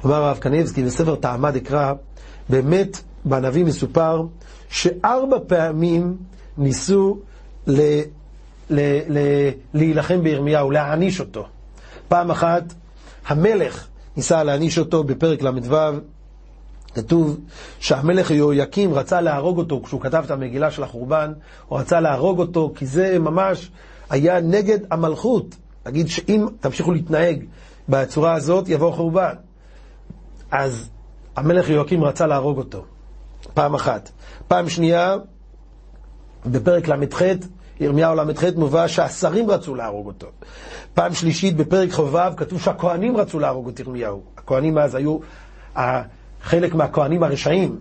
אומר 0.03 0.15
הרב 0.15 0.37
קניבסקי 0.37 0.83
בספר 0.83 1.15
תעמד 1.15 1.55
אקרא, 1.55 1.93
באמת 2.49 3.01
בנביא 3.25 3.65
מסופר 3.65 4.23
שארבע 4.69 5.37
פעמים 5.47 6.17
ניסו 6.57 7.17
ל, 7.67 7.81
ל, 8.69 8.79
ל, 9.09 9.19
להילחם 9.73 10.21
בירמיהו, 10.21 10.71
להעניש 10.71 11.19
אותו. 11.19 11.47
פעם 12.07 12.31
אחת 12.31 12.63
המלך 13.27 13.87
ניסה 14.17 14.43
להעניש 14.43 14.79
אותו 14.79 15.03
בפרק 15.03 15.41
ל"ו, 15.41 15.75
כתוב 16.95 17.39
שהמלך 17.79 18.31
יהויקים 18.31 18.93
רצה 18.93 19.21
להרוג 19.21 19.57
אותו 19.57 19.81
כשהוא 19.83 20.01
כתב 20.01 20.23
את 20.25 20.31
המגילה 20.31 20.71
של 20.71 20.83
החורבן, 20.83 21.33
הוא 21.67 21.79
רצה 21.79 21.99
להרוג 21.99 22.39
אותו 22.39 22.73
כי 22.75 22.85
זה 22.85 23.19
ממש 23.19 23.71
היה 24.09 24.41
נגד 24.41 24.79
המלכות. 24.91 25.55
להגיד 25.85 26.07
שאם 26.07 26.47
תמשיכו 26.59 26.91
להתנהג 26.91 27.43
בצורה 27.89 28.33
הזאת, 28.33 28.69
יבוא 28.69 28.91
חורבן. 28.91 29.33
אז 30.51 30.89
המלך 31.35 31.69
יהויקים 31.69 32.03
רצה 32.03 32.27
להרוג 32.27 32.57
אותו, 32.57 32.85
פעם 33.53 33.75
אחת. 33.75 34.11
פעם 34.47 34.69
שנייה, 34.69 35.15
בפרק 36.45 36.87
ל"ח, 36.87 37.21
ירמיהו 37.79 38.15
ל"ח 38.15 38.43
מובא 38.55 38.87
שהשרים 38.87 39.49
רצו 39.49 39.75
להרוג 39.75 40.07
אותו. 40.07 40.27
פעם 40.93 41.13
שלישית, 41.13 41.57
בפרק 41.57 41.91
חובב, 41.91 42.31
כתוב 42.37 42.61
שהכוהנים 42.61 43.17
רצו 43.17 43.39
להרוג 43.39 43.67
את 43.67 43.79
ירמיהו. 43.79 44.21
הכוהנים 44.37 44.77
אז 44.77 44.95
היו 44.95 45.17
חלק 46.43 46.75
מהכוהנים 46.75 47.23
הרשעים. 47.23 47.79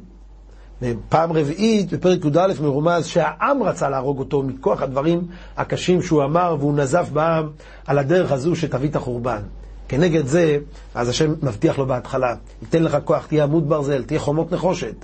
פעם 1.08 1.32
רביעית, 1.32 1.92
בפרק 1.92 2.24
י"א 2.24 2.52
מרומז 2.62 3.06
שהעם 3.06 3.62
רצה 3.62 3.88
להרוג 3.88 4.18
אותו 4.18 4.42
מכוח 4.42 4.82
הדברים 4.82 5.26
הקשים 5.56 6.02
שהוא 6.02 6.24
אמר 6.24 6.56
והוא 6.58 6.74
נזף 6.74 7.08
בעם 7.12 7.50
על 7.86 7.98
הדרך 7.98 8.32
הזו 8.32 8.56
שתביא 8.56 8.88
את 8.88 8.96
החורבן. 8.96 9.40
כנגד 9.88 10.26
זה, 10.26 10.58
אז 10.94 11.08
השם 11.08 11.34
מבטיח 11.42 11.78
לו 11.78 11.86
בהתחלה, 11.86 12.34
ייתן 12.62 12.82
לך 12.82 12.96
כוח, 13.04 13.26
תהיה 13.26 13.44
עמוד 13.44 13.68
ברזל, 13.68 14.02
תהיה 14.02 14.20
חומות 14.20 14.52
נחושת. 14.52 14.94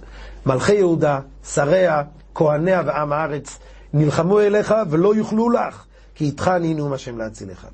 מלכי 0.47 0.75
יהודה, 0.75 1.21
שריה, 1.45 2.03
כהניה 2.35 2.83
ועם 2.87 3.13
הארץ, 3.13 3.59
נלחמו 3.95 4.41
אליך 4.41 4.75
ולא 4.91 5.15
יוכלו 5.15 5.51
לך, 5.51 5.85
כי 6.15 6.25
איתך 6.25 6.51
אני 6.57 6.75
נאום 6.75 6.93
השם 6.93 7.19
להצילך. 7.19 7.67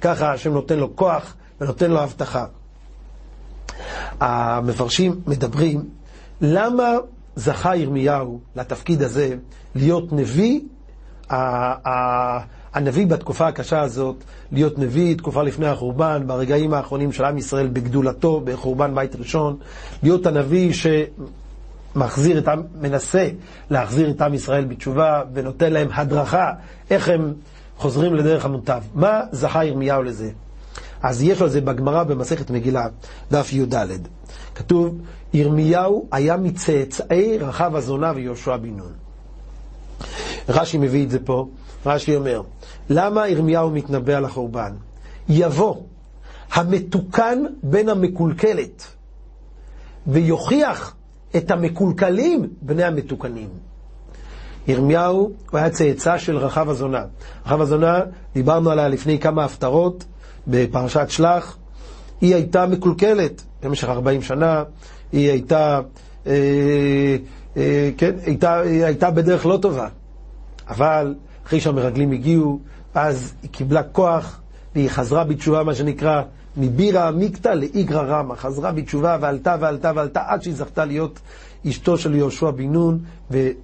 ככה 0.00 0.32
השם 0.32 0.52
נותן 0.52 0.78
לו 0.78 0.96
כוח 0.96 1.34
ונותן 1.60 1.90
לו 1.90 2.00
הבטחה. 2.00 2.46
המפרשים 4.20 5.20
מדברים, 5.26 5.84
למה 6.40 6.84
זכה 7.36 7.76
ירמיהו 7.76 8.40
לתפקיד 8.56 9.02
הזה 9.02 9.36
להיות 9.74 10.12
נביא, 10.12 10.60
הנביא 12.74 13.06
בתקופה 13.06 13.48
הקשה 13.48 13.80
הזאת, 13.80 14.16
להיות 14.52 14.78
נביא, 14.78 15.16
תקופה 15.16 15.42
לפני 15.42 15.66
החורבן, 15.66 16.22
ברגעים 16.26 16.74
האחרונים 16.74 17.12
של 17.12 17.24
עם 17.24 17.38
ישראל 17.38 17.66
בגדולתו, 17.66 18.40
בחורבן 18.44 18.94
בית 18.94 19.16
ראשון, 19.16 19.56
להיות 20.02 20.26
הנביא 20.26 20.72
שמחזיר 21.94 22.38
את 22.38 22.48
עם, 22.48 22.62
מנסה 22.80 23.28
להחזיר 23.70 24.10
את 24.10 24.20
עם 24.20 24.34
ישראל 24.34 24.64
בתשובה 24.64 25.22
ונותן 25.32 25.72
להם 25.72 25.88
הדרכה 25.94 26.52
איך 26.90 27.08
הם 27.08 27.34
חוזרים 27.76 28.14
לדרך 28.14 28.44
המוטב. 28.44 28.82
מה 28.94 29.20
זכה 29.32 29.64
ירמיהו 29.64 30.02
לזה? 30.02 30.30
אז 31.02 31.22
יש 31.22 31.42
על 31.42 31.48
זה 31.48 31.60
בגמרא 31.60 32.02
במסכת 32.02 32.50
מגילה, 32.50 32.86
דף 33.30 33.52
י"ד. 33.52 33.86
כתוב, 34.54 34.98
ירמיהו 35.34 36.08
היה 36.12 36.36
מצאצאי 36.36 37.38
רחב 37.38 37.76
הזונה 37.76 38.12
ויהושע 38.14 38.56
בן 38.56 38.76
נון. 38.76 38.92
רש"י 40.48 40.78
מביא 40.78 41.04
את 41.04 41.10
זה 41.10 41.18
פה, 41.24 41.48
רש"י 41.86 42.16
אומר, 42.16 42.42
למה 42.90 43.28
ירמיהו 43.28 43.70
מתנבא 43.70 44.12
על 44.12 44.24
החורבן? 44.24 44.72
יבוא 45.28 45.76
המתוקן 46.52 47.38
בין 47.62 47.88
המקולקלת, 47.88 48.86
ויוכיח 50.06 50.94
את 51.36 51.50
המקולקלים 51.50 52.48
בני 52.62 52.84
המתוקנים. 52.84 53.48
ירמיהו 54.68 55.32
הוא 55.50 55.58
היה 55.58 55.70
צאצא 55.70 56.18
של 56.18 56.36
רחב 56.36 56.68
הזונה. 56.68 57.04
רחב 57.46 57.60
הזונה, 57.60 58.00
דיברנו 58.34 58.70
עליה 58.70 58.88
לפני 58.88 59.18
כמה 59.18 59.44
הפטרות 59.44 60.04
בפרשת 60.46 61.06
שלח, 61.08 61.56
היא 62.20 62.34
הייתה 62.34 62.66
מקולקלת 62.66 63.42
במשך 63.62 63.88
40 63.88 64.22
שנה, 64.22 64.62
היא 65.12 65.30
הייתה, 65.30 65.80
אה, 66.26 66.32
אה, 67.56 67.90
כן, 67.96 68.14
הייתה, 68.26 68.60
היא 68.60 68.84
הייתה 68.84 69.10
בדרך 69.10 69.46
לא 69.46 69.58
טובה. 69.62 69.88
אבל 70.68 71.14
אחרי 71.46 71.60
שהמרגלים 71.60 72.12
הגיעו, 72.12 72.60
אז 72.94 73.34
היא 73.42 73.50
קיבלה 73.50 73.82
כוח 73.82 74.41
והיא 74.74 74.88
חזרה 74.90 75.24
בתשובה, 75.24 75.62
מה 75.62 75.74
שנקרא, 75.74 76.22
מבירה 76.56 77.08
עמיקתא 77.08 77.48
לאיגרא 77.48 78.02
רמא. 78.02 78.34
חזרה 78.34 78.72
בתשובה 78.72 79.16
ועלתה 79.20 79.56
ועלתה 79.60 79.92
ועלתה 79.94 80.20
עד 80.26 80.42
שהיא 80.42 80.54
זכתה 80.54 80.84
להיות 80.84 81.20
אשתו 81.68 81.98
של 81.98 82.14
יהושע 82.14 82.50
בן 82.50 82.72
נון, 82.72 82.98
והיא 83.30 83.54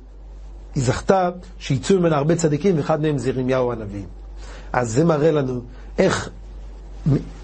זכתה 0.74 1.30
שיצאו 1.58 2.00
ממנה 2.00 2.16
הרבה 2.16 2.36
צדיקים, 2.36 2.76
ואחד 2.76 3.00
מהם 3.00 3.18
זה 3.18 3.28
ירמיהו 3.28 3.72
הנביא. 3.72 4.02
אז 4.72 4.90
זה 4.92 5.04
מראה 5.04 5.30
לנו 5.30 5.60
איך 5.98 6.30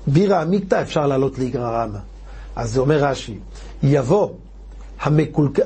בירה 0.06 0.42
עמיקתא 0.42 0.82
אפשר 0.82 1.06
לעלות 1.06 1.38
לאיגרא 1.38 1.82
רמא. 1.82 1.98
אז 2.56 2.72
זה 2.72 2.80
אומר 2.80 3.04
רש"י, 3.04 3.38
יבוא 3.82 4.28
המקולק... 5.00 5.58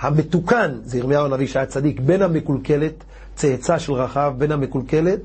המתוקן, 0.00 0.78
זה 0.84 0.98
ירמיהו 0.98 1.24
הנביא 1.24 1.46
שהיה 1.46 1.66
צדיק, 1.66 2.00
בין 2.00 2.22
המקולקלת, 2.22 3.04
צאצא 3.34 3.78
של 3.78 3.92
רחב, 3.92 4.34
בין 4.38 4.52
המקולקלת, 4.52 5.20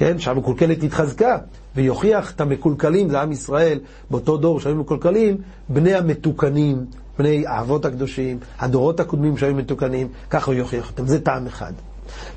כן, 0.00 0.18
שהמקולקלת 0.18 0.82
התחזקה, 0.82 1.38
ויוכיח 1.76 2.30
את 2.30 2.40
המקולקלים, 2.40 3.10
זה 3.10 3.20
עם 3.20 3.32
ישראל, 3.32 3.78
באותו 4.10 4.36
דור 4.36 4.60
שהיו 4.60 4.76
מקולקלים, 4.76 5.36
בני 5.68 5.94
המתוקנים, 5.94 6.86
בני 7.18 7.46
האבות 7.46 7.84
הקדושים, 7.84 8.38
הדורות 8.58 9.00
הקודמים 9.00 9.36
שהיו 9.36 9.54
מתוקנים, 9.54 10.08
ככה 10.30 10.46
הוא 10.46 10.54
יוכיח 10.54 10.90
אותם. 10.90 11.06
זה 11.06 11.20
טעם 11.20 11.46
אחד. 11.46 11.72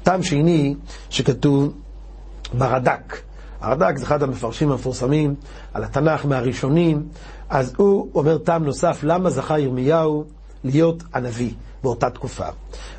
טעם 0.04 0.24
שני, 0.24 0.76
שכתוב 1.10 1.74
ברד"ק. 2.54 3.22
הרד"ק 3.62 3.98
זה 3.98 4.06
אחד 4.06 4.24
המפרשים 4.24 4.72
המפורסמים 4.72 5.36
על 5.74 5.84
התנ"ך 5.84 6.26
מהראשונים, 6.26 7.04
אז 7.50 7.74
הוא 7.78 8.10
אומר 8.16 8.38
טעם 8.38 8.64
נוסף, 8.64 9.00
למה 9.04 9.30
זכה 9.30 9.60
ירמיהו 9.60 10.26
להיות 10.64 11.04
הנביא 11.14 11.52
באותה 11.84 12.10
תקופה. 12.10 12.48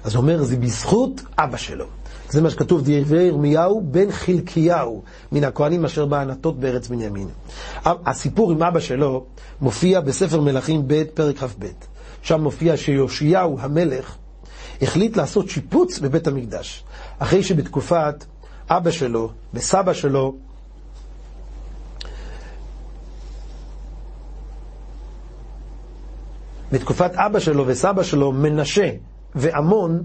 אז 0.04 0.14
הוא 0.14 0.22
אומר, 0.22 0.42
זה 0.42 0.56
בזכות 0.56 1.22
אבא 1.38 1.56
שלו. 1.56 1.86
זה 2.34 2.42
מה 2.42 2.50
שכתוב, 2.50 2.82
דברי 2.84 3.22
ירמיהו 3.22 3.80
בן 3.84 4.10
חלקיהו, 4.10 5.02
מן 5.32 5.44
הכהנים 5.44 5.84
אשר 5.84 6.06
בענתות 6.06 6.60
בארץ 6.60 6.88
בנימין. 6.88 7.28
הסיפור 7.84 8.52
עם 8.52 8.62
אבא 8.62 8.80
שלו 8.80 9.24
מופיע 9.60 10.00
בספר 10.00 10.40
מלכים 10.40 10.82
ב', 10.86 11.04
פרק 11.14 11.38
כ"ב. 11.38 11.66
שם 12.22 12.40
מופיע 12.40 12.76
שיאשיהו 12.76 13.58
המלך 13.60 14.16
החליט 14.82 15.16
לעשות 15.16 15.48
שיפוץ 15.48 15.98
בבית 15.98 16.26
המקדש. 16.26 16.84
אחרי 17.18 17.42
שבתקופת 17.42 18.24
אבא 18.70 18.90
שלו 18.90 19.30
וסבא 19.54 19.92
שלו 19.92 20.34
בתקופת 26.72 27.10
אבא 27.14 27.38
שלו 27.38 27.66
וסבא 27.66 28.02
שלו, 28.02 28.32
מנשה 28.32 28.90
ועמון, 29.34 30.02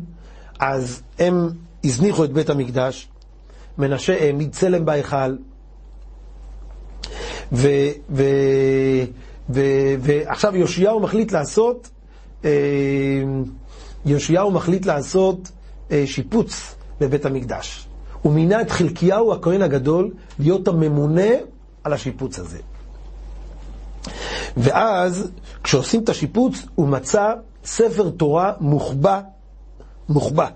אז 0.59 1.01
הם 1.19 1.49
הזניחו 1.83 2.23
את 2.23 2.33
בית 2.33 2.49
המקדש. 2.49 3.07
מנשה 3.77 4.23
העמיד 4.23 4.51
צלם 4.51 4.85
בהיכל, 4.85 5.35
ועכשיו 9.99 10.55
יאשיהו 10.55 10.99
מחליט 10.99 11.31
לעשות, 11.31 11.89
אה, 12.45 12.49
יאשיהו 14.05 14.51
מחליט 14.51 14.85
לעשות 14.85 15.51
אה, 15.91 16.03
שיפוץ 16.05 16.75
בבית 16.99 17.25
המקדש. 17.25 17.87
הוא 18.21 18.33
מינה 18.33 18.61
את 18.61 18.71
חלקיהו 18.71 19.33
הכהן 19.33 19.61
הגדול 19.61 20.13
להיות 20.39 20.67
הממונה 20.67 21.31
על 21.83 21.93
השיפוץ 21.93 22.39
הזה. 22.39 22.59
ואז, 24.57 25.31
כשעושים 25.63 26.03
את 26.03 26.09
השיפוץ, 26.09 26.65
הוא 26.75 26.87
מצא 26.87 27.33
ספר 27.65 28.09
תורה 28.09 28.53
מוחבא, 28.59 29.21
מוחבא. 30.09 30.49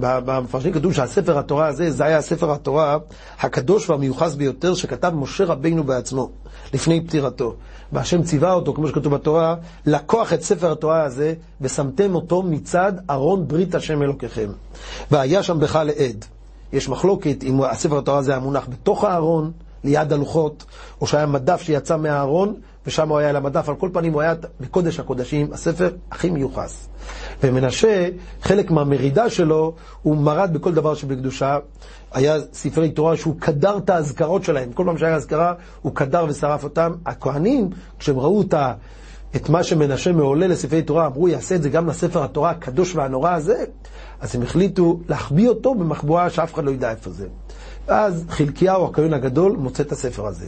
במפרשים 0.00 0.72
כתוב 0.72 0.92
שהספר 0.92 1.38
התורה 1.38 1.66
הזה, 1.66 1.90
זה 1.90 2.04
היה 2.04 2.20
ספר 2.20 2.52
התורה 2.52 2.98
הקדוש 3.40 3.90
והמיוחס 3.90 4.34
ביותר 4.34 4.74
שכתב 4.74 5.12
משה 5.14 5.44
רבינו 5.44 5.84
בעצמו, 5.84 6.30
לפני 6.74 7.00
פטירתו. 7.00 7.54
והשם 7.92 8.22
ציווה 8.22 8.52
אותו, 8.52 8.74
כמו 8.74 8.88
שכתוב 8.88 9.14
בתורה, 9.14 9.54
לקוח 9.86 10.32
את 10.32 10.42
ספר 10.42 10.72
התורה 10.72 11.02
הזה, 11.02 11.34
ושמתם 11.60 12.14
אותו 12.14 12.42
מצד 12.42 12.92
ארון 13.10 13.48
ברית 13.48 13.74
השם 13.74 14.02
אלוקיכם. 14.02 14.50
והיה 15.10 15.42
שם 15.42 15.60
בך 15.60 15.76
לעד. 15.84 16.24
יש 16.72 16.88
מחלוקת 16.88 17.42
אם 17.42 17.62
הספר 17.62 17.98
התורה 17.98 18.18
הזה 18.18 18.30
היה 18.30 18.40
מונח 18.40 18.66
בתוך 18.68 19.04
הארון, 19.04 19.52
ליד 19.84 20.12
הלוחות, 20.12 20.64
או 21.00 21.06
שהיה 21.06 21.26
מדף 21.26 21.62
שיצא 21.62 21.96
מהארון, 21.96 22.54
ושם 22.86 23.08
הוא 23.08 23.18
היה 23.18 23.28
על 23.28 23.36
המדף, 23.36 23.68
על 23.68 23.74
כל 23.74 23.90
פנים 23.92 24.12
הוא 24.12 24.22
היה 24.22 24.34
בקודש 24.60 25.00
הקודשים, 25.00 25.52
הספר 25.52 25.90
הכי 26.10 26.30
מיוחס. 26.30 26.88
ומנשה, 27.42 28.08
חלק 28.42 28.70
מהמרידה 28.70 29.30
שלו, 29.30 29.74
הוא 30.02 30.16
מרד 30.16 30.50
בכל 30.52 30.74
דבר 30.74 30.94
שבקדושה. 30.94 31.58
היה 32.12 32.36
ספרי 32.52 32.90
תורה 32.90 33.16
שהוא 33.16 33.34
קדר 33.38 33.78
את 33.78 33.90
האזכרות 33.90 34.44
שלהם, 34.44 34.72
כל 34.72 34.84
פעם 34.86 34.98
שהיה 34.98 35.14
אזכרה, 35.14 35.54
הוא 35.82 35.94
קדר 35.94 36.26
ושרף 36.28 36.64
אותם. 36.64 36.92
הכהנים, 37.06 37.70
כשהם 37.98 38.18
ראו 38.18 38.42
את, 38.42 38.54
ה, 38.54 38.74
את 39.36 39.48
מה 39.48 39.62
שמנשה 39.62 40.12
מעולה 40.12 40.46
לספרי 40.46 40.82
תורה, 40.82 41.06
אמרו, 41.06 41.28
יעשה 41.28 41.54
את 41.54 41.62
זה 41.62 41.68
גם 41.68 41.86
לספר 41.86 42.22
התורה 42.24 42.50
הקדוש 42.50 42.94
והנורא 42.94 43.30
הזה, 43.30 43.64
אז 44.20 44.34
הם 44.34 44.42
החליטו 44.42 45.00
להחביא 45.08 45.48
אותו 45.48 45.74
במחבואה 45.74 46.30
שאף 46.30 46.54
אחד 46.54 46.64
לא 46.64 46.70
ידע 46.70 46.90
איפה 46.90 47.10
זה. 47.10 47.26
ואז 47.86 48.24
חלקיהו, 48.28 48.84
הכהן 48.84 49.12
הגדול, 49.12 49.56
מוצא 49.56 49.82
את 49.82 49.92
הספר 49.92 50.26
הזה. 50.26 50.46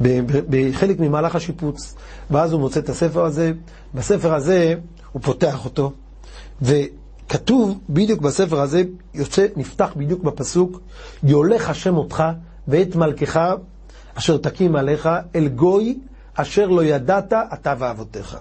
בחלק 0.00 1.00
ממהלך 1.00 1.34
השיפוץ. 1.34 1.94
ואז 2.30 2.52
הוא 2.52 2.60
מוצא 2.60 2.80
את 2.80 2.88
הספר 2.88 3.24
הזה, 3.24 3.52
בספר 3.94 4.34
הזה 4.34 4.74
הוא 5.12 5.22
פותח 5.22 5.64
אותו, 5.64 5.92
וכתוב 6.62 7.78
בדיוק 7.90 8.20
בספר 8.20 8.60
הזה, 8.60 8.82
יוצא, 9.14 9.46
נפתח 9.56 9.92
בדיוק 9.96 10.22
בפסוק, 10.22 10.80
יולך 11.22 11.70
השם 11.70 11.96
אותך 11.96 12.24
ואת 12.68 12.96
מלכך 12.96 13.54
אשר 14.14 14.36
תקים 14.36 14.76
עליך 14.76 15.08
אל 15.36 15.48
גוי 15.48 15.98
אשר 16.34 16.66
לא 16.66 16.84
ידעת 16.84 17.32
אתה 17.32 17.74
ואבותיך. 17.78 18.36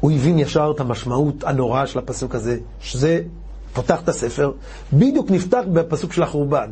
הוא 0.00 0.12
הבין 0.12 0.38
ישר 0.38 0.72
את 0.74 0.80
המשמעות 0.80 1.44
הנוראה 1.44 1.86
של 1.86 1.98
הפסוק 1.98 2.34
הזה, 2.34 2.58
שזה 2.80 3.22
פותח 3.74 4.00
את 4.02 4.08
הספר, 4.08 4.52
בדיוק 4.92 5.30
נפתח 5.30 5.60
בפסוק 5.72 6.12
של 6.12 6.22
החורבן. 6.22 6.70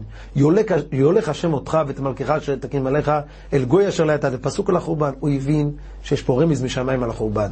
יולך 0.92 1.28
השם 1.28 1.52
אותך 1.52 1.78
ואת 1.86 2.00
מלכך 2.00 2.30
אשר 2.30 2.56
תקים 2.56 2.86
עליך 2.86 3.12
אל 3.52 3.64
גוי 3.64 3.88
אשר 3.88 4.04
לא 4.04 4.12
יתת, 4.12 4.30
זה 4.30 4.38
פסוק 4.38 4.70
על 4.70 4.76
החורבן. 4.76 5.12
הוא 5.20 5.30
הבין 5.30 5.70
שיש 6.02 6.22
פה 6.22 6.42
רמז 6.42 6.62
משמיים 6.62 7.02
על 7.02 7.10
החורבן. 7.10 7.50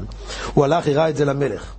הוא 0.54 0.64
הלך, 0.64 0.86
הראה 0.88 1.08
את 1.08 1.16
זה 1.16 1.24
למלך. 1.24 1.74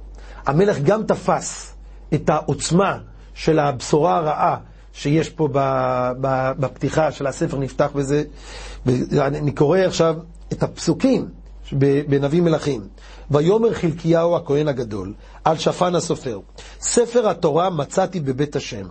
המלך 0.46 0.80
גם 0.84 1.04
תפס 1.04 1.74
את 2.14 2.30
העוצמה 2.30 2.98
של 3.34 3.60
הבשורה 3.60 4.18
הרעה 4.18 4.58
שיש 4.94 5.30
פה 5.30 5.48
בפתיחה 6.60 7.12
של 7.12 7.28
הספר, 7.28 7.58
נפתח 7.58 7.90
בזה. 7.96 8.24
אני 9.18 9.52
קורא 9.52 9.80
עכשיו 9.80 10.16
את 10.54 10.64
הפסוקים 10.64 11.28
בנביא 12.08 12.42
מלכים. 12.42 12.82
ויאמר 13.32 13.74
חלקיהו 13.74 14.36
הכהן 14.36 14.68
הגדול, 14.68 15.14
על 15.44 15.58
שפן 15.58 15.96
הסופר, 15.96 16.40
ספר 16.82 17.30
התורה 17.30 17.70
מצאתי 17.70 18.20
בבית 18.20 18.56
השם. 18.56 18.88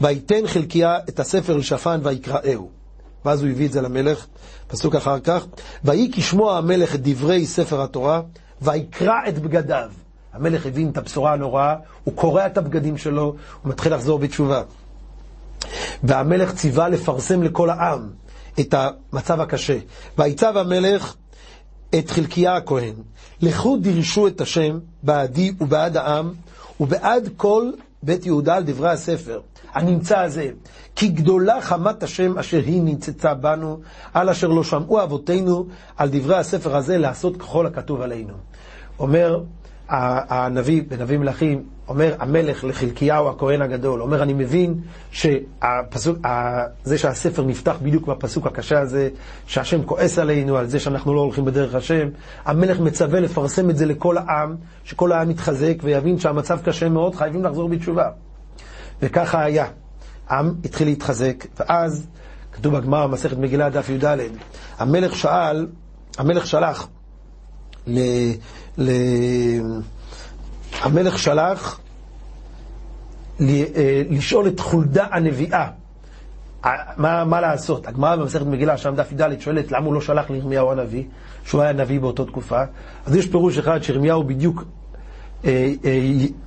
ויתן 0.00 0.46
חלקיה 0.46 0.98
את 1.08 1.20
הספר 1.20 1.56
לשפן 1.56 2.00
ויקראהו. 2.02 2.70
ואז 3.24 3.42
הוא 3.42 3.50
הביא 3.50 3.66
את 3.66 3.72
זה 3.72 3.80
למלך, 3.80 4.26
פסוק 4.68 4.94
אחר 4.94 5.20
כך, 5.20 5.46
ויהי 5.84 6.10
כשמוע 6.12 6.58
המלך 6.58 6.94
את 6.94 7.00
דברי 7.02 7.46
ספר 7.46 7.82
התורה, 7.82 8.22
ויקרע 8.62 9.18
את 9.28 9.38
בגדיו. 9.38 9.90
המלך 10.32 10.66
הבין 10.66 10.88
את 10.88 10.98
הבשורה 10.98 11.32
הנוראה, 11.32 11.74
הוא 12.04 12.14
קורע 12.14 12.46
את 12.46 12.58
הבגדים 12.58 12.98
שלו, 12.98 13.24
הוא 13.24 13.70
מתחיל 13.70 13.94
לחזור 13.94 14.18
בתשובה. 14.18 14.62
והמלך 16.02 16.54
ציווה 16.54 16.88
לפרסם 16.88 17.42
לכל 17.42 17.70
העם 17.70 18.10
את 18.60 18.74
המצב 18.74 19.40
הקשה. 19.40 19.78
ויצב 20.18 20.56
המלך 20.56 21.14
את 21.98 22.10
חלקיה 22.10 22.56
הכהן. 22.56 22.94
לכו 23.42 23.76
דירשו 23.76 24.26
את 24.26 24.40
השם 24.40 24.78
בעדי 25.02 25.52
ובעד 25.60 25.96
העם 25.96 26.32
ובעד 26.80 27.28
כל 27.36 27.70
בית 28.02 28.26
יהודה 28.26 28.54
על 28.54 28.62
דברי 28.62 28.90
הספר 28.90 29.40
הנמצא 29.74 30.18
הזה. 30.18 30.50
כי 30.96 31.08
גדולה 31.08 31.60
חמת 31.60 32.02
השם 32.02 32.38
אשר 32.38 32.60
היא 32.66 32.82
נמצצה 32.82 33.34
בנו, 33.34 33.80
על 34.14 34.28
אשר 34.28 34.48
לא 34.48 34.64
שמעו 34.64 35.02
אבותינו 35.02 35.66
על 35.96 36.08
דברי 36.12 36.36
הספר 36.36 36.76
הזה 36.76 36.98
לעשות 36.98 37.36
ככל 37.36 37.66
הכתוב 37.66 38.00
עלינו. 38.00 38.34
אומר 38.98 39.40
הנביא, 39.92 40.82
בנביא 40.88 41.18
מלכים, 41.18 41.62
אומר 41.88 42.14
המלך 42.18 42.64
לחלקיהו 42.64 43.28
הכהן 43.28 43.62
הגדול, 43.62 44.02
אומר 44.02 44.22
אני 44.22 44.32
מבין 44.32 44.80
שהפסוק, 45.10 46.18
זה 46.84 46.98
שהספר 46.98 47.44
נפתח 47.44 47.76
בדיוק 47.82 48.06
בפסוק 48.06 48.46
הקשה 48.46 48.80
הזה, 48.80 49.08
שהשם 49.46 49.82
כועס 49.82 50.18
עלינו 50.18 50.56
על 50.56 50.66
זה 50.66 50.80
שאנחנו 50.80 51.14
לא 51.14 51.20
הולכים 51.20 51.44
בדרך 51.44 51.74
השם, 51.74 52.08
המלך 52.44 52.80
מצווה 52.80 53.20
לפרסם 53.20 53.70
את 53.70 53.76
זה 53.76 53.86
לכל 53.86 54.16
העם, 54.18 54.56
שכל 54.84 55.12
העם 55.12 55.30
יתחזק 55.30 55.74
ויבין 55.82 56.18
שהמצב 56.18 56.58
קשה 56.64 56.88
מאוד, 56.88 57.14
חייבים 57.14 57.44
לחזור 57.44 57.68
בתשובה. 57.68 58.08
וככה 59.02 59.42
היה. 59.44 59.66
העם 60.28 60.54
התחיל 60.64 60.88
להתחזק, 60.88 61.46
ואז, 61.60 62.06
כתוב 62.52 62.76
בגמרא, 62.76 63.06
מסכת 63.06 63.38
מגילה, 63.38 63.70
דף 63.70 63.88
י"ד, 63.88 64.18
המלך 64.78 65.16
שאל, 65.16 65.66
המלך 66.18 66.46
שלח 66.46 66.88
ל... 67.86 68.00
ל... 68.78 68.90
המלך 70.80 71.18
שלח 71.18 71.80
אה, 73.40 74.02
לשאול 74.10 74.48
את 74.48 74.60
חולדה 74.60 75.06
הנביאה 75.10 75.68
מה, 76.96 77.24
מה 77.24 77.40
לעשות. 77.40 77.86
הגמרא 77.86 78.16
במסכת 78.16 78.46
מגילה, 78.46 78.76
שם 78.76 78.94
דף 78.94 79.12
י"ד, 79.12 79.40
שואלת 79.40 79.72
למה 79.72 79.86
הוא 79.86 79.94
לא 79.94 80.00
שלח 80.00 80.30
לירמיהו 80.30 80.70
הנביא, 80.70 81.04
שהוא 81.44 81.62
היה 81.62 81.72
נביא 81.72 82.00
באותה 82.00 82.24
תקופה. 82.24 82.62
אז 83.06 83.16
יש 83.16 83.26
פירוש 83.26 83.58
אחד 83.58 83.82
שירמיהו 83.82 84.24
בדיוק, 84.24 84.64
אה, 85.44 85.72
אה, 85.84 85.98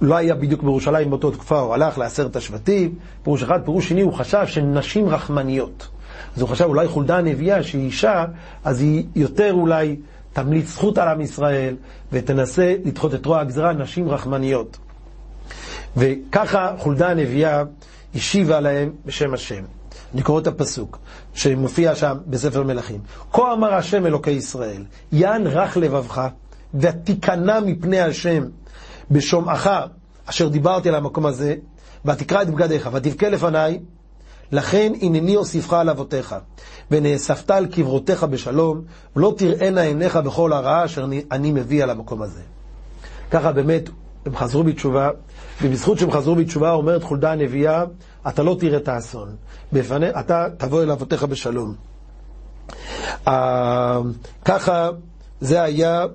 לא 0.02 0.16
היה 0.16 0.36
בדיוק 0.36 0.64
בירושלים 0.64 1.10
באותה 1.10 1.32
תקופה, 1.32 1.60
הוא 1.60 1.74
הלך 1.74 1.98
לעשרת 1.98 2.36
השבטים. 2.36 2.96
פירוש 3.24 3.44
אחד, 3.44 3.60
פירוש 3.66 3.90
שני, 3.90 4.02
הוא 4.02 4.14
חשב 4.14 4.48
שנשים 4.48 5.10
רחמניות. 5.10 5.88
אז 6.36 6.42
הוא 6.42 6.50
חשב 6.50 6.66
אולי 6.66 6.88
חולדה 6.88 7.18
הנביאה, 7.18 7.64
שהיא 7.64 7.86
אישה, 7.86 8.26
אז 8.64 8.82
היא 8.82 9.06
יותר 9.16 9.54
אולי 9.54 9.96
תמליץ 10.36 10.68
זכות 10.68 10.98
על 10.98 11.08
עם 11.08 11.22
ישראל, 11.22 11.76
ותנסה 12.12 12.76
לדחות 12.86 13.14
את 13.14 13.26
רוע 13.26 13.40
הגזרה, 13.40 13.74
נשים 13.74 14.10
רחמניות. 14.10 14.78
וככה 15.98 16.76
חולדה 16.78 17.10
הנביאה 17.10 17.64
השיבה 18.16 18.60
להם 18.60 18.92
בשם 19.06 19.34
השם. 19.34 19.64
אני 20.14 20.22
קורא 20.22 20.42
את 20.42 20.48
הפסוק 20.48 21.00
שמופיע 21.34 21.96
שם 21.96 22.18
בספר 22.28 22.64
מלכים. 22.64 23.00
כה 23.34 23.54
אמר 23.54 23.74
השם 23.74 24.06
אלוקי 24.06 24.32
ישראל, 24.32 24.84
יען 25.12 25.48
רך 25.48 25.78
לבבך, 25.78 26.28
ותיכנע 26.74 27.60
מפני 27.60 28.00
השם 28.00 28.44
בשומעך, 29.12 29.70
אשר 30.26 30.48
דיברתי 30.48 30.90
על 30.90 30.96
המקום 30.96 31.26
הזה, 31.26 31.56
ותקרא 32.06 32.42
את 32.42 32.50
בגדיך, 32.50 32.90
ותבכה 32.94 33.30
לפניי, 33.30 33.80
לכן 34.52 34.94
הנני 35.02 35.36
אוסיפך 35.36 35.74
על 35.74 35.90
אבותיך, 35.90 36.36
ונאספת 36.92 37.52
על 37.52 37.66
קברותיך 37.66 38.24
בשלום, 38.24 38.82
ולא 39.16 39.34
תראינה 39.38 39.82
עיניך 39.82 40.16
בכל 40.16 40.54
הרעה 40.54 40.86
אשר 40.86 41.08
אני, 41.32 41.52
מביא 41.52 41.84
על 41.84 41.90
המקום 41.90 42.22
הזה. 42.22 42.42
ככה 43.32 43.52
באמת 43.52 43.90
הם 44.26 44.36
חזרו 44.36 44.64
בתשובה, 44.64 45.10
ובזכות 45.62 46.00
שהם 46.00 46.12
חזרו 46.12 46.36
בתשובה 46.36 46.72
אומרת 46.72 47.04
חולדה 47.04 47.32
הנביאה, 47.32 47.84
אתה 48.28 48.44
לא 48.44 48.56
תראה 48.60 48.78
את 48.78 48.88
האסון. 48.88 49.36
בפני, 49.74 50.10
אתה 50.10 50.48
תבוא 50.58 50.84
אל 50.84 50.92
אבותיך 50.92 51.24
בשלום. 51.24 51.76
Uh, 53.26 53.30
ככה 54.46 54.90
זה 55.42 55.62
היה 55.62 56.06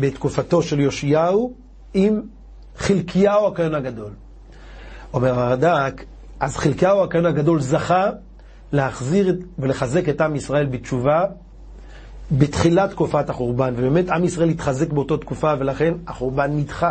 בתקופתו 0.00 0.62
של 0.62 0.80
יאשיהו 0.80 1.54
עם 1.94 2.20
חלקיהו 2.76 3.46
הכהן 3.46 3.74
הגדול. 3.74 4.10
אומר 5.14 5.40
הרד"ק, 5.40 6.04
אז 6.40 6.56
חלקיהו 6.56 7.02
הכהן 7.02 7.26
הגדול 7.26 7.60
זכה 7.60 8.10
להחזיר 8.72 9.36
ולחזק 9.58 10.08
את 10.08 10.20
עם 10.20 10.36
ישראל 10.36 10.66
בתשובה 10.66 11.24
בתחילת 12.32 12.90
תקופת 12.90 13.30
החורבן, 13.30 13.74
ובאמת 13.76 14.08
עם 14.08 14.24
ישראל 14.24 14.48
התחזק 14.48 14.92
באותה 14.92 15.16
תקופה, 15.16 15.54
ולכן 15.58 15.94
החורבן 16.06 16.56
נדחה. 16.56 16.90